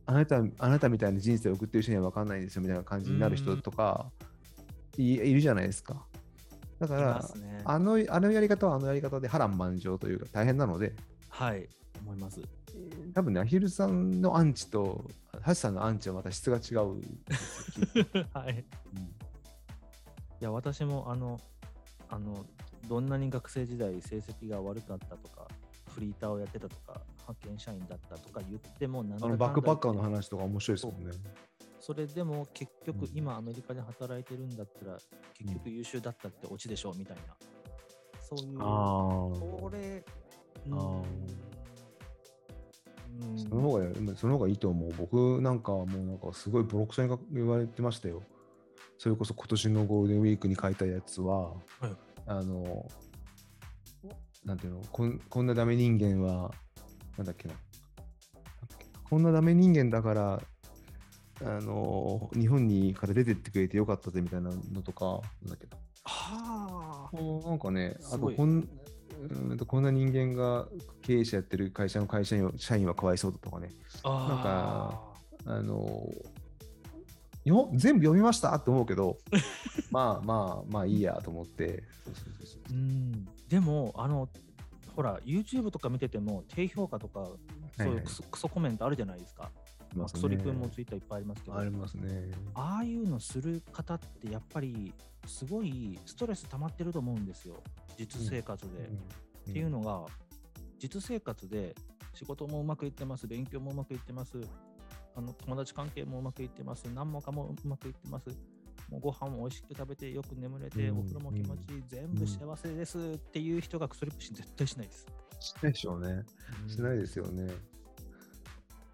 [0.05, 4.11] あなたあなたみたいな人生を送ってる人には分かんないですよみたいな感じになる人とか
[4.97, 6.05] いいるじゃないですか。
[6.88, 7.61] だからね。
[7.65, 10.93] あのあのやり方はあのやり方で波乱万丈というか大変なので、
[11.29, 11.67] はい。
[12.01, 12.41] 思います。
[13.13, 15.05] 多分ね、アヒルさんのアンチと、
[15.41, 17.88] ハチさんのアンチはまた質が違うんですよ。
[17.93, 18.59] きっと はい。
[18.59, 21.39] いや、私も、あの、
[22.09, 22.45] あの、
[22.88, 25.47] どんなに学生時代成績が悪かったとか、
[25.93, 31.11] フリーターをやってたとか、派遣社員だったとか言っても、なんだあのバックパッカーの話とか面白いですもんね。
[31.86, 34.97] それでも結局うん今アメリカで働いてるんだったら、
[35.38, 37.23] 結局優秀だったってオチでしょうみたいな。
[38.21, 40.01] そういう、あこれ、
[40.65, 40.77] うん
[43.38, 44.91] その方が、その方がいいと思う。
[44.97, 48.23] 僕なんかはもうなんかすごいボロクソに言われてましたよ。
[48.97, 51.57] それこそ今年のゴールデンウィークに書いたやつは、はい
[52.27, 52.89] あの、
[54.45, 56.49] なんていうのこん、こんなダメ人間は。
[57.17, 57.55] なんだっけな
[59.03, 60.41] こんなダメ人間だから、
[61.46, 65.78] あの、日本にから出てってくれてよかったぜみたいなのとか、なんだっけな。
[66.06, 67.50] はあ。
[67.50, 70.68] なんかね、あとこん、うーんとこんな人間が
[71.02, 73.70] 経営者やってる会社の会社員は社員はかわいそうだとかね、
[74.04, 75.00] あ
[75.46, 76.10] あの
[77.46, 79.18] よ全部読みましたって思うけど、
[79.91, 81.84] まあまあまあいいやと思って。
[83.50, 84.30] でも、あの、
[84.96, 87.30] ほら、YouTube とか見てても、低評価とか、
[87.78, 89.52] そういうクソ,、クソコメントあるじゃないですか。
[89.96, 92.32] まあ、クソリプもツイッターいっぱいありますけど、ありますね。
[92.54, 94.94] ああいうのする方ってやっぱり
[95.26, 97.62] すごいストレス溜まってると思うんですよ、
[97.98, 98.89] 実生活で。
[99.50, 100.06] っていうのが、
[100.80, 101.76] 実生活で
[102.14, 104.39] 仕事もうまくいってます、勉強もうまくいってます、
[105.16, 108.30] あの友達関係もうまくいってます、何もかもうまくいってます、
[108.89, 111.00] もうご飯も美味しく食べてよく眠れて、うん。
[111.00, 112.98] お風呂も気持ちいい、全部幸せです。
[113.00, 115.08] っていう人がクソリップし絶対しないです。
[115.39, 116.24] しないでしょうね。
[116.68, 117.54] しないですよね。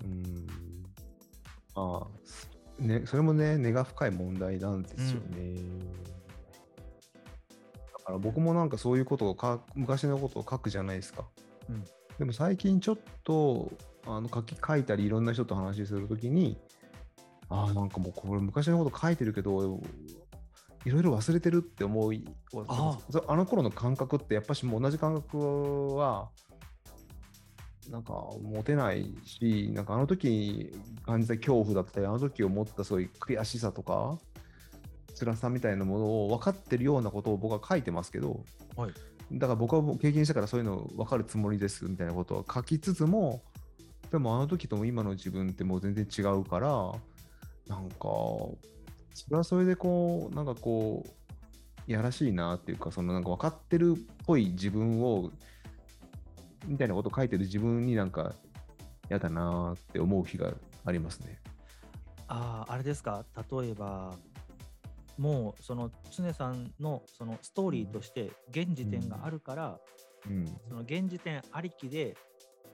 [0.04, 0.48] うん。
[1.76, 2.08] あ
[2.80, 5.56] あ、ね、それもね、根が深い問題なんですよね。
[7.94, 11.26] だから僕もなんかそういうことをか昔のことを書くじゃないですか。
[11.70, 11.84] うん
[12.20, 13.72] でも最近ちょっと
[14.06, 16.58] あの書き書いたりいろんな人と話するときに、
[17.48, 19.80] ああ、なんかもうこれ昔のこと書いてるけど、
[20.86, 22.26] いろいろ忘れてるって思い、
[22.68, 26.30] あそあの頃の感覚ってやっぱしもう同じ感覚は、
[27.90, 30.72] なんか持てないし、なんかあの時に
[31.06, 34.18] 感じた恐怖だったり、あの時思ったそういう悔しさとか、
[35.20, 38.44] 辛さみたいなものを分かってるようなことを僕は書いてますけど、
[38.76, 38.94] はい。
[39.32, 43.42] だから僕はもう経験したからそういうの分かるつもりですみたいなことを書きつつも、
[44.12, 46.70] でもあの時とも今の自分ってもう全然違うから、
[47.68, 47.98] なんか、
[49.14, 51.10] それはそれでこう、なんかこう、
[51.88, 55.32] いやらしいなっていうか、そのなんか分かってるっぽい自分を、
[56.66, 58.34] みたいなことを書いてる自分になんか
[59.10, 60.54] 嫌だなって思う日が
[60.86, 61.40] ありますね。
[62.28, 64.16] ああ、あれですか、例えば、
[65.18, 69.80] もうその常さんのそのストーリーとして現時点があるから、
[70.30, 70.46] うん。
[70.68, 72.16] その現時点ありきで、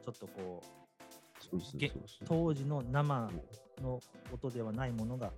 [0.03, 1.59] ちょっとこう、
[2.25, 3.31] 当時の生
[3.81, 3.99] の
[4.31, 5.31] 音ではないものが、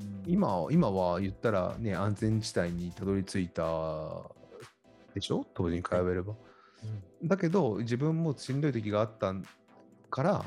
[0.00, 4.22] うん今今は言ったらね、安全地帯にたどり着いた
[5.12, 5.44] でしょ？
[5.52, 6.34] 当時に比べれば。
[6.84, 9.32] うんだけど、自分もしんどい時があった
[10.10, 10.44] から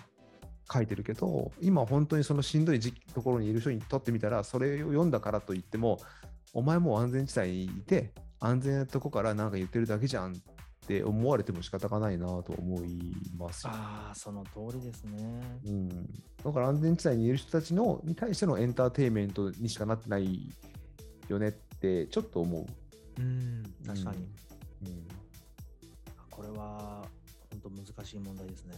[0.71, 5.99] 書いてるけど、今本当にそのしんどいところにいる人にとってみたら、それを読んだからといっても、
[6.53, 10.35] お前もう安全地帯にいて、安全なとこからなんか言ってるだけじゃんっ
[10.87, 13.71] て思われても仕方がないなと思いますよ。
[13.73, 15.41] ああ、その通りですね。
[15.65, 15.89] うん、
[16.43, 20.53] だから安全地帯にいる人たちのに対してのエンターテインメントにしかなってない
[21.29, 23.21] よねってちょっと思う。
[23.21, 24.17] うん、確かに。
[24.17, 25.24] うん
[26.35, 27.05] これは
[27.51, 28.73] 本当難しい問題ですね。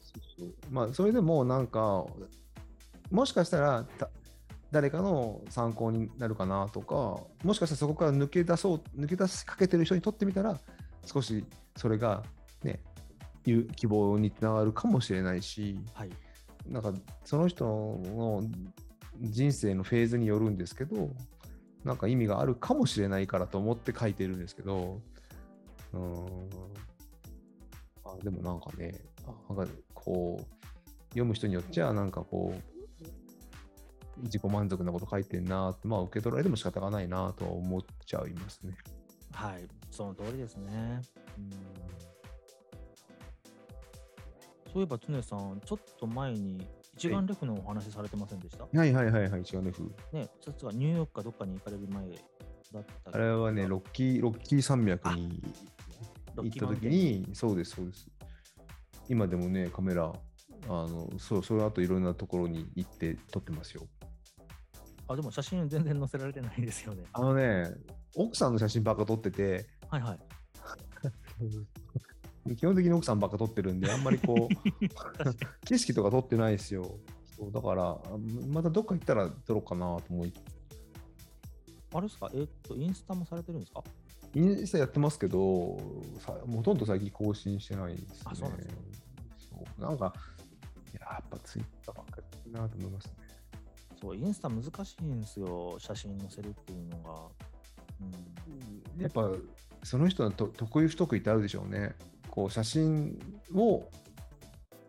[0.00, 2.06] そうそうまあそれでもなんか
[3.10, 4.08] もしかしたらた
[4.70, 6.94] 誰かの参考になるかなとか
[7.44, 10.58] もしかしたらそこから抜け出そう抜け出しかけてる人にとってみたら
[11.04, 11.44] 少し
[11.76, 12.24] それが
[12.62, 12.80] ね
[13.46, 16.10] いう希望につながるかもしれないしはい。
[16.66, 16.94] なんか
[17.24, 18.42] その人の
[19.20, 21.10] 人生のフェーズによるんですけど
[21.84, 25.02] なんか意味があるかもしれないからと思って書いてるんですけど
[25.92, 26.48] うーん
[28.18, 28.94] あでもなんかね
[29.48, 30.44] なんかこう
[31.10, 38.74] 読む人によっちゃなんかこう自己満足なこと書いてんなってまあ受け取られても仕方がないなとは思っちゃいますね。
[39.32, 41.00] はい、その通りですね。
[41.38, 41.50] うん。
[44.72, 48.92] そういえば、常さん、ちょっと前に一眼レフのお話されてませんでした、はい。
[48.92, 52.08] はいはいはい違うねふね、そっちがニューヨークかどっかに行かれる前
[52.72, 55.40] だったあれはねロッキーロッキー山脈に
[56.42, 58.08] 行った時に、そうです、そうです。
[59.08, 60.12] 今でもね、カメラ、
[60.66, 63.86] あのそうその後いろんなところに行って撮ってますよ。
[65.08, 67.04] あ、でも写真全然載せられてないですよね。
[67.12, 67.70] あのね、
[68.16, 70.18] 奥さんの写真ばっか撮ってて、はいはい。
[72.56, 74.54] 基本的に奥さんばっか撮ってるんで、あんまりこう、
[75.66, 76.98] 景色とか撮ってないですよ。
[77.36, 78.00] そうだから、あ
[78.48, 80.32] またどっか行ったら撮ろうかなと思い、
[81.92, 82.30] あれですか？
[82.34, 83.82] えっと、インスタもされてるんですか？
[84.34, 85.78] インスタやってますけど、
[86.18, 88.18] さほとんど最近更新してないですね。
[88.24, 88.74] あそうなんですね
[89.38, 90.12] そうなんか、
[90.92, 93.12] いややっぱツイッターばっかりだなと思いますね。
[94.00, 97.28] そう、インスタ難しいんですよ、写真載せるっていうのが。
[98.96, 99.30] うん、やっぱ
[99.82, 101.94] その人のと得意不得意ってあるでしょうね。
[102.28, 103.18] こう写真
[103.54, 103.88] を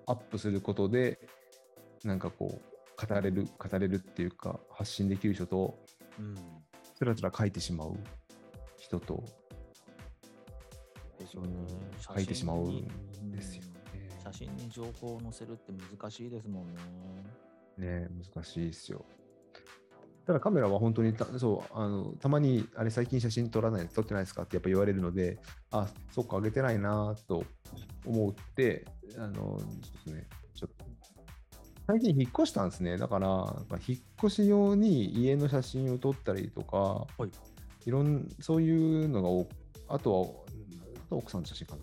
[0.07, 1.19] アップすることで
[2.03, 5.77] なんかこう語れる語れるっていうか発信できる人と
[6.19, 6.35] うん。
[6.95, 7.97] つらつら書いてしまう
[8.86, 9.23] 人と、
[11.17, 11.49] ですよね。
[12.15, 13.69] 書いてしまうんですよね。
[13.69, 13.75] うん
[14.25, 16.79] 写真に情報を載せるって難しいですもんね。
[17.77, 19.05] ね難しいですよ。
[20.25, 25.38] ただカメラは本当にたそうあのたまにあれ最近写真撮らない撮ってないですかってやっぱ言われるので
[25.69, 27.43] あそっか上げてないなと
[28.03, 28.86] 思って
[29.19, 30.86] あのちょっとねちょっと
[31.86, 37.29] 最近引っ越したんですねだからなんか引っ越し用に家の写真を撮ったりとか、はい
[37.86, 38.71] いろんそうい
[39.05, 39.47] うのが多
[39.88, 41.81] あとはあとは奥さんの写真かな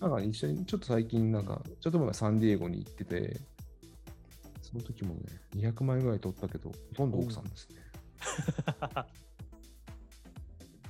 [0.00, 3.40] なんか一緒に、ちょっと最近、なんか、ちょっと前はサンディエゴに行ってて、
[4.60, 5.20] その時もね、
[5.54, 7.76] 200枚ぐらい撮ったけど、ほとんど奥さんですね。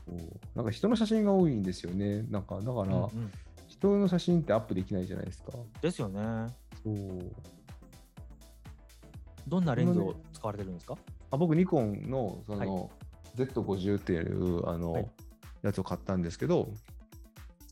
[0.55, 2.23] なんか人の写真が多いんですよね。
[2.23, 3.31] なんか、だから、うんうん
[3.69, 5.51] 人の写真ってアップできないじゃないですか。
[5.81, 6.21] ですよね。
[6.85, 7.33] そう。
[9.49, 10.97] どんなレンズを使われてるんですか？
[11.33, 12.69] あ僕、ニコンの、そはい。
[12.69, 12.91] の、
[13.37, 15.11] Z50 っていう、あの、はい。
[15.63, 16.69] やつを買ったんですけど、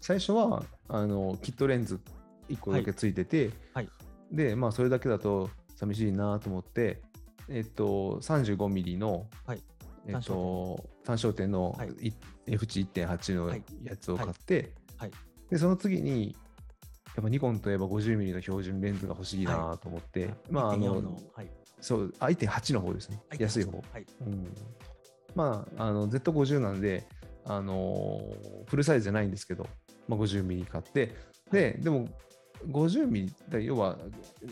[0.01, 2.01] 最初は、あの、キットレンズ
[2.49, 3.89] 1個だけついてて、はい。
[4.33, 7.03] で、まあ、それだけだと、寂しいなと思って、
[7.49, 9.63] えっと、35ミリの、はい。
[10.07, 11.51] えっと、単焦点。
[11.51, 12.09] のはい。
[12.09, 12.13] い
[12.47, 15.11] F 値1.8のはいやつを買って、はい。
[15.51, 16.37] で、その次に、
[17.17, 21.51] やっぱニコンといえば50ミリの標準レンズが欲しいなと思って、まあ、あ1.4のの、はい、
[21.81, 23.23] そう、あ1.8の方ですね。
[23.39, 23.79] 安い方。
[23.93, 24.07] はい。
[24.27, 24.55] うん、
[25.35, 27.07] まあ、あの Z50 なんで、
[27.45, 29.67] あのーフルサイズじゃないんですけど、
[30.07, 31.15] まあ、50ミリ買って、
[31.51, 32.09] で、でも
[32.69, 33.99] 50ミリ、だ要は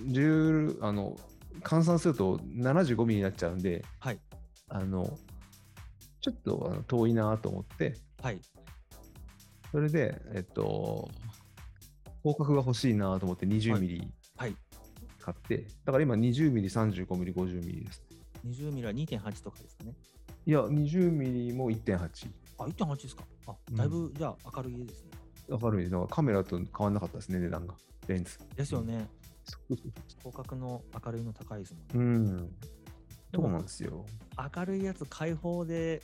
[0.06, 1.16] 10あの
[1.62, 4.20] 換算すると75ミリになっちゃうんで、はい。
[4.70, 5.18] あの
[6.20, 8.40] ちょっと遠いなと思って、はい。
[9.70, 11.08] それで、えっと、
[12.22, 14.12] 広角が欲しいなと思って20ミリ
[15.28, 15.34] はい。
[15.48, 18.02] 買って、だから今20ミリ、35ミリ、50ミリです。
[18.46, 19.94] 20ミリは2.8とかですかね。
[20.46, 22.30] いや、20ミリも1.8。
[22.58, 23.24] あ、1.8ですか。
[23.46, 25.10] あ、うんだいぶ、じゃあ明るいですね。
[25.48, 25.90] 明るい。
[25.90, 27.74] だからカメラと変わんなかったですね、値段が。
[28.06, 28.38] レンズ。
[28.56, 29.08] ですよね。
[30.18, 31.86] 広角の明るいの高いですもんね。
[31.94, 31.98] う
[32.34, 32.46] ん。
[32.48, 32.52] で
[33.34, 34.06] そうなんもですよ。
[34.56, 36.02] 明るいやつ開放で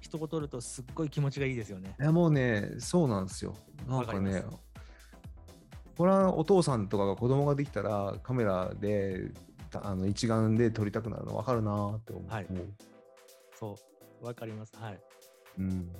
[0.00, 1.96] 人を撮るとすっごい気持ちがいいですよね。
[1.98, 3.54] いや、もうね、そうなんですよ。
[3.88, 4.44] なんかね
[5.96, 9.30] これはお父さんとかが子供ができたらカメラで
[9.70, 12.30] たあの一眼で撮りたくなるの分かるなーって思う。
[12.30, 12.46] はい
[13.58, 13.76] そ
[14.22, 14.26] う。
[14.26, 14.72] わかります。
[14.76, 15.00] はい。
[15.58, 15.90] うん。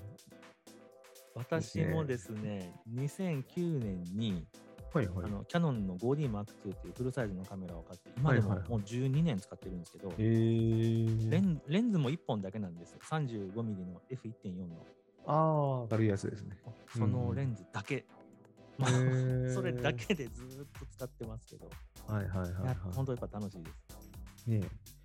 [1.34, 4.46] 私もですね、2009年に
[4.92, 5.28] はいはいあ。
[5.28, 12.98] のキャノンの 5D Mark II っていうフルサイズのカメラを買って、今でもはいはいもう12年使ってるんですけど、えー、レンレンズも1本だけなんですよ。
[13.02, 14.86] 35mm の F1.4 の。
[15.28, 16.56] ああ、明るいやつですね。
[16.96, 18.06] そのレンズだけ。
[18.78, 18.90] まあ
[19.54, 21.68] それだけでずーっと使ってますけど、
[22.06, 24.48] はいはいはいは本当やっぱ楽しいです。
[24.48, 24.50] い。
[24.50, 24.96] ねえ。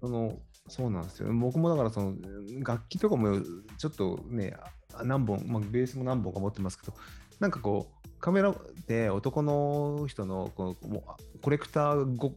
[0.00, 0.38] その、
[0.68, 1.32] そうなんですよ。
[1.32, 2.16] 僕もだからその
[2.64, 3.40] 楽器とかも
[3.78, 4.56] ちょっとね、
[4.94, 6.94] あ何本、まあ、ベースも何本か持ってますけど、
[7.40, 8.54] なんかこう、カメラっ
[8.86, 12.32] て男の人のこうあコレクターご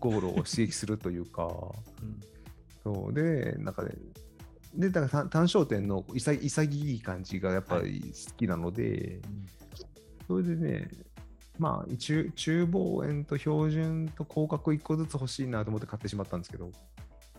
[0.00, 1.46] 心を刺激するというか、
[2.02, 2.20] うん。
[2.82, 3.12] そう。
[3.12, 3.92] で、なんかね、
[4.74, 9.20] で、だから単単焦点の潔潔い感じがやっぱり好きなので、
[10.26, 10.90] それでね、
[11.58, 16.70] まあ、中中望遠と標準と広角1個ずつ欲しいなと思って買ってしまったんですけど、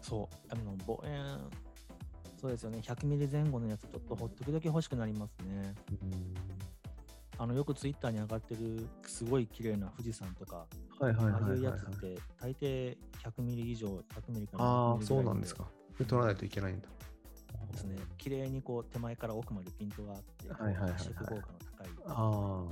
[0.02, 1.40] そう、あの、望遠、
[2.40, 5.74] そうですよね、100ミリ前後のやつ、ちょっとほ時々欲しくなりますね。
[7.38, 10.66] あの、よくツイッターに上がってる、すごい綺麗な富士山とか、
[11.00, 14.02] はいはいああいうはいはい、はいやつって、大抵100ミリ以上、100
[14.34, 15.66] ミリから200ああ、そうなんですか。
[15.98, 16.90] で撮らないといけないんだ。
[17.72, 17.98] ですね。
[18.18, 21.42] 綺麗にこう、手前から奥までピントがあって、はいはいはいはい発色効果の
[21.78, 22.64] 高い、あ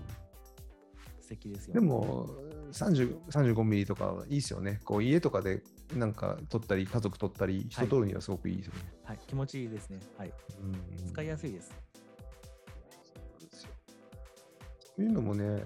[1.22, 1.82] 素敵ですよね。
[1.82, 2.30] も、
[2.72, 4.80] 30 35ミリとかいいですよね。
[4.86, 5.62] こう家とかで
[5.96, 8.80] なんか撮ったり、家族撮ったり、人撮るにはすごくいいですよね。
[9.04, 10.00] はい、気持ちいいですね。
[10.18, 10.34] はい。
[10.62, 11.74] うん使いやすいです。
[14.96, 15.66] そういうのもね、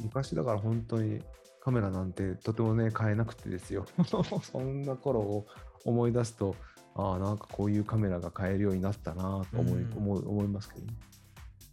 [0.00, 1.22] 昔だから本当に
[1.60, 3.86] カメラなんてとてもね、買えなくてですよ。
[4.42, 5.46] そんな頃を
[5.84, 6.56] 思い出すと、
[6.98, 10.94] ああ、なんかこういうカメラが買えるようになったなと思い,、うん思う思いますけどね。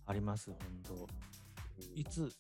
[0.06, 1.08] あります、本当。
[1.96, 2.32] いつ、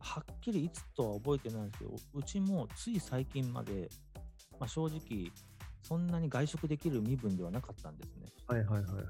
[0.00, 3.88] はっきりいつとは覚えてないんですけど、うちもつい最近まで、
[4.58, 5.30] まあ、正直、
[5.80, 8.26] そんなに外食できる身分ではなかったんですね。
[8.48, 9.00] はいはいはいは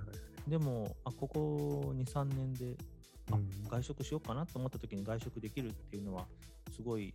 [0.46, 0.50] い。
[0.50, 2.76] でも、あここ2、3年で、
[3.32, 6.26] あうん外食しようかなと思った時に外食できるっていうのは、
[6.76, 7.12] すごい、い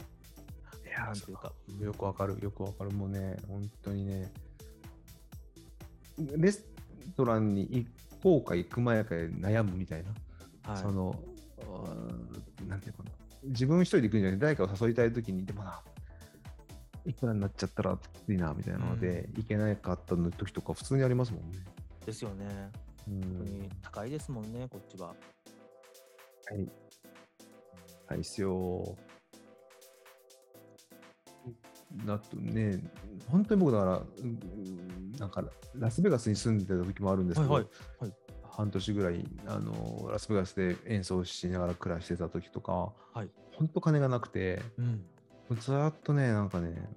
[0.91, 2.89] やなんていうか、よくわかる、よくわかる。
[2.91, 4.32] もうね、本当にね、
[6.38, 6.65] レス
[7.15, 7.88] トランに行
[8.22, 10.72] こうか行く前かで悩むみたいな。
[10.72, 11.15] はい、その、
[12.67, 13.11] なんていうかな。
[13.45, 15.82] 自分一人で行くんじゃなくて、誰かを誘いたいときに、でもな、
[17.05, 21.59] いくらになっちゃったらきついな、みたいなので、行けなかったの時とか普通にありますもんね。
[22.05, 22.45] ですよね。
[23.07, 25.07] うん本当に高いですもんね、こっちは。
[25.07, 25.15] は
[26.55, 26.70] い。
[28.07, 28.97] はいっすよ。
[32.06, 32.82] だとね、
[33.28, 34.40] 本当に僕だから、うん
[35.18, 35.44] なんか
[35.76, 37.70] ラスベガスに住んでた時もあるんですけど、はいは
[38.02, 38.14] いはい
[38.52, 43.30] 半年ぐらいあのラスベガスで演奏しながら暮らしてた時とか、はい
[43.60, 45.06] 本当金がなくて、うん。
[45.60, 46.90] ずーっとね、なんかね、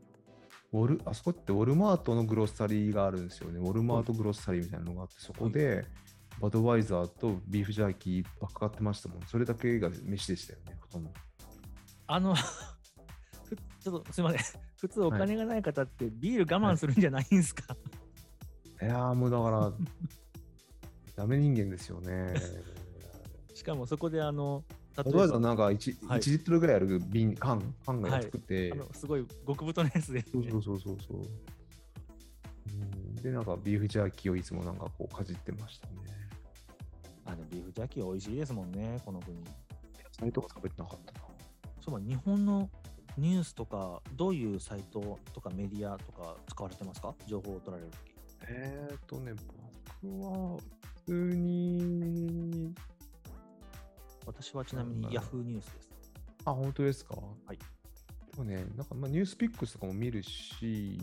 [0.73, 3.59] ウォルあそこってウォルマートのグロッサリーがあるんですよね。
[3.59, 5.85] ウォルマートグロッサリーみたいなのがあって、そこで
[6.41, 9.23] バドワイザーとビーフジャーキーばっか買ってましたもん。
[9.27, 11.11] それだけが飯でしたよね、ほとんど。
[12.07, 12.35] あの、
[13.45, 14.63] ふちょっとすみません。
[14.83, 17.77] 普通お金がない方ってビール我慢するんじゃないんですか、
[18.83, 19.73] いやーもうだから、
[21.15, 22.35] ダメ人間ですよね。
[23.55, 24.65] しかもそこであの、
[24.97, 31.19] 例えばなんか 1, はい1リットルぐらいある瓶、缶、缶が安くて、あのすごい極太のやつで、そうそうそうそうそう。
[31.21, 35.95] うんで、なんかビーフジャーキーをいつもなんかこうかじってましたね。
[37.25, 39.37] あのビーフジャーキー美味しいですもんね、この国。
[39.39, 39.45] 野
[40.11, 41.21] 菜とか食べてなかったな。
[41.81, 42.69] そう日本の
[43.19, 47.15] ニュースとか、どういうサイトとかメディアとか使われてますか？
[47.27, 48.01] 情報を取られるとき。
[48.49, 49.33] えーっとね、
[50.03, 50.59] 僕は
[51.07, 52.75] 普通に、
[54.27, 55.91] 私はちなみになんだろう Yahoo ニュースです。
[56.45, 57.17] あ、本当ですか？
[57.47, 57.59] はい。
[57.59, 57.65] で
[58.39, 60.99] もね、なんか、まあ、ニュースピックスとかも見るし、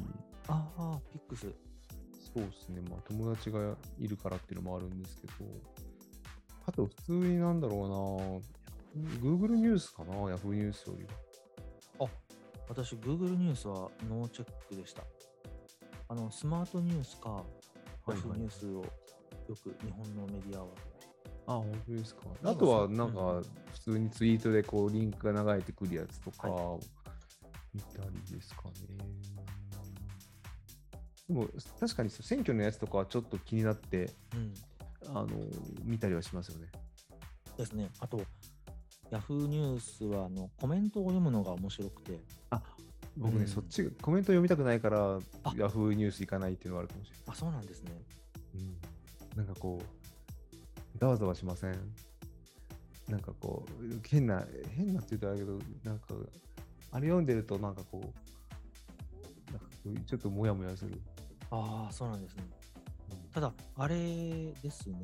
[0.47, 1.53] ああ、ピックス。
[2.33, 5.33] そうですね、まあ、友達がいるからっていうのもあるんですけど、
[6.65, 8.41] あと普通になんだろ
[8.95, 11.09] うな、Google ニュースかな、Yahoo ニュースよりは。
[12.69, 15.03] あ、私、Google ニュースはノーチェックでした。
[16.07, 18.85] あの、スマートニュースか、はいはい Yahoo ニュースをよ
[19.63, 20.67] く日本のメディアは。
[21.45, 22.21] あ、本当ですか。
[22.43, 26.79] あとは、なんかうん、普通にツイートでこう、リンクが流れてくるやつとかは、
[27.73, 28.71] 見たりですかね。
[31.27, 31.47] でも、
[31.79, 34.53] 確かに選挙のやつとかはちょっと気になって、うん。
[35.15, 35.27] あの、
[35.83, 36.67] 見たりはしますよね。
[37.57, 37.89] ですね。
[37.99, 38.21] あと、
[39.11, 42.19] Yahoo ニュースはあのコメントを読むのが面白くて、
[43.17, 47.23] 僕ね、うんそっち、コメント読みたくないから、あ Yahoo ニュース行かないっていうのはあるかもしれない。
[47.27, 47.91] あ、そうなんですね。
[48.55, 48.77] うん
[49.37, 51.75] なんかこう、ざわざわしません？
[53.07, 54.45] なんかこう、変な、
[54.75, 56.07] 変なって言うとあれだけど、なんか、
[56.91, 60.99] あれ読んでるとなんかこう、なんかこうちょっとモヤモヤする。
[61.51, 62.43] ああ、そうなんですね。
[63.31, 64.97] ただ、あれですね、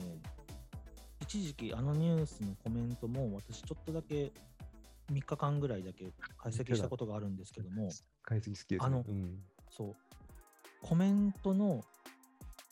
[1.21, 4.31] 一時期あのニュースのコメントも私ちょっとだけ
[5.11, 7.89] 3日間ぐらいだけ解析したことがあるんですけども、
[8.23, 8.77] 解析好きです、ね。
[8.79, 9.39] あのうん、
[9.69, 9.95] そう、
[10.81, 11.83] コメントの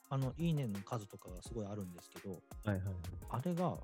[0.10, 2.96] あのいいねの数とかがすごいあるんですけど、はいはいはい。
[3.30, 3.78] あれが、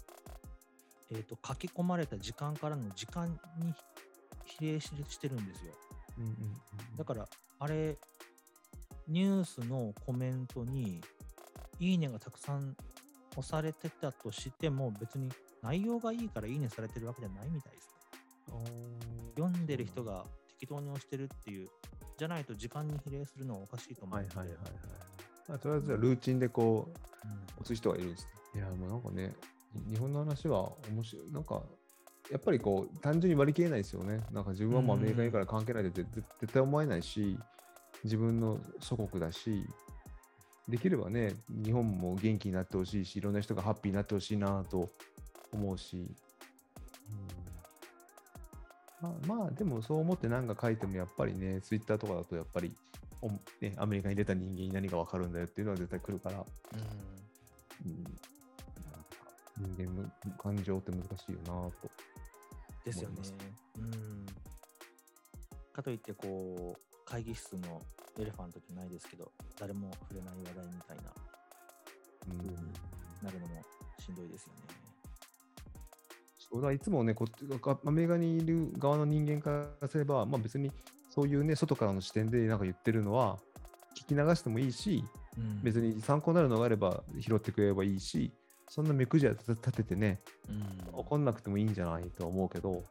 [1.11, 3.73] えー、と書き込まれた時間からの時間に
[4.45, 5.73] 比例ししてるんですよ。
[6.19, 6.33] うんうん
[6.97, 7.27] だから、
[7.59, 7.97] あれ、
[9.07, 11.01] ニュースのコメントに、
[11.79, 12.75] いいねがたくさん
[13.37, 15.31] 押されてたとしても、別に
[15.63, 17.98] 内容がいいからいいねされてるわけじゃないみたいですね。
[19.35, 21.69] 読んでる人が適当に押してるっていう、
[22.17, 24.35] じゃないと時間に比例するのはおかしいと思うので。
[24.35, 24.71] はいはいはいはい。
[25.47, 26.99] まあ、とりあえずはルーチンでこう、うん
[27.59, 28.29] 押す人がいるんですね。
[28.55, 29.33] いや、もうなんかね、
[29.89, 31.31] 日本の話は面白い。
[31.31, 31.61] なんか、
[32.31, 34.21] やっぱりこう、単純に割り切れないですよね。
[34.31, 37.37] なんか自分はもうアメリカにいるから関係ないって絶絶対思えないし、
[38.03, 39.65] 自分の祖国だし、
[40.67, 44.89] できればね、日本も元気になってほしいし、いろんな人がハッピーになってほしいなと
[45.51, 46.15] 思うし、うん、
[49.01, 52.73] まあまあ、でもそう思って何か書いてもやっぱりね、ツイッターとかだとやっぱり、
[53.21, 53.29] お
[53.61, 56.45] ね、アメリカに出た人間に何がわかるんだよっていうのは絶対来るから、
[57.85, 58.03] うんうん
[59.59, 61.73] 人間の感情って難しいよなと。
[62.85, 63.17] ですよね。
[63.77, 64.25] うん。
[65.73, 67.81] かといって、こう、会議室の
[68.17, 71.13] エレファントじゃないですけど、誰も触れない話題みたいな、
[72.29, 72.73] うん
[73.21, 73.61] なるのも
[73.99, 74.78] しんどいですよね。
[76.51, 80.71] そうだいつもねこっちがアメリカにいる側の人間からすれば、まあ、別に
[81.09, 83.37] そういうね外からの視点でなんか言ってるのは
[83.95, 85.03] 聞き流してもいいし
[85.37, 85.61] うん。
[85.61, 88.31] 別に参考になるのがあれば拾ってくれればいいし
[88.67, 90.19] そんな目くじら立ててね
[90.49, 90.99] うん。
[90.99, 92.83] 怒んなくてもいいんじゃないとは思うけど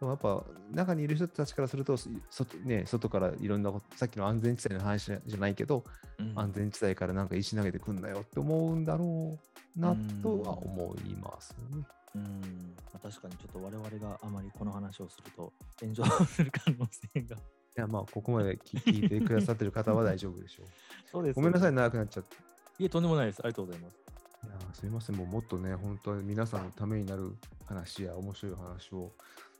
[0.00, 5.82] でもやっぱ中にいる人たちからすると外,、ね、外からいろんなことさっきの安全地帯の話じゃないけど、
[6.18, 6.32] うん。
[6.36, 9.38] 安全地帯からなんか石投げてくんなよって思うんだろ
[9.76, 11.84] うなとは思いますね。
[12.14, 17.36] うんまあ、確かにちょっと我々があまりこの話をすると炎上する可能性が。
[17.36, 17.40] い
[17.80, 20.66] や、まあ、ここまで聞聞いてくださってる方は大丈夫でしょう。
[21.10, 21.74] そうですごめんなさい、い。
[21.74, 22.36] 長くなっちゃって。
[22.78, 23.40] いえ、とんでもないです。
[23.40, 24.08] ありがとうございます。
[24.44, 27.36] いやー、すいません、もうもっとね、本当に皆さんのためになる
[27.66, 29.12] 話や面白い話を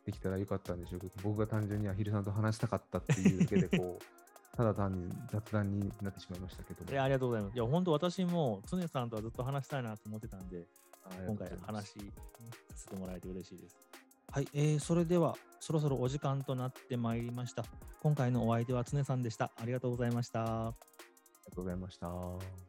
[0.07, 4.05] できたらよかったんでしょうけど、僕が単純にアヒルさんと話したかったっていうだけで、こう、
[4.57, 6.91] ただ単に雑談になってしまいましたけども。
[6.91, 7.55] いや、ありがとうございます。
[7.55, 10.67] いや、本当私も常さんとはずっと話したいなと思ってたんで、
[11.27, 11.95] 今回話さ
[12.77, 13.77] せてもらえて嬉しいです。
[14.31, 17.65] はい、えー、それではそろそろお時間となってまいりました。
[18.03, 19.51] 今回のお相手は常さんでした。
[19.57, 20.69] ありがとうございました。
[20.69, 20.75] あ
[21.47, 22.68] りがとうございました。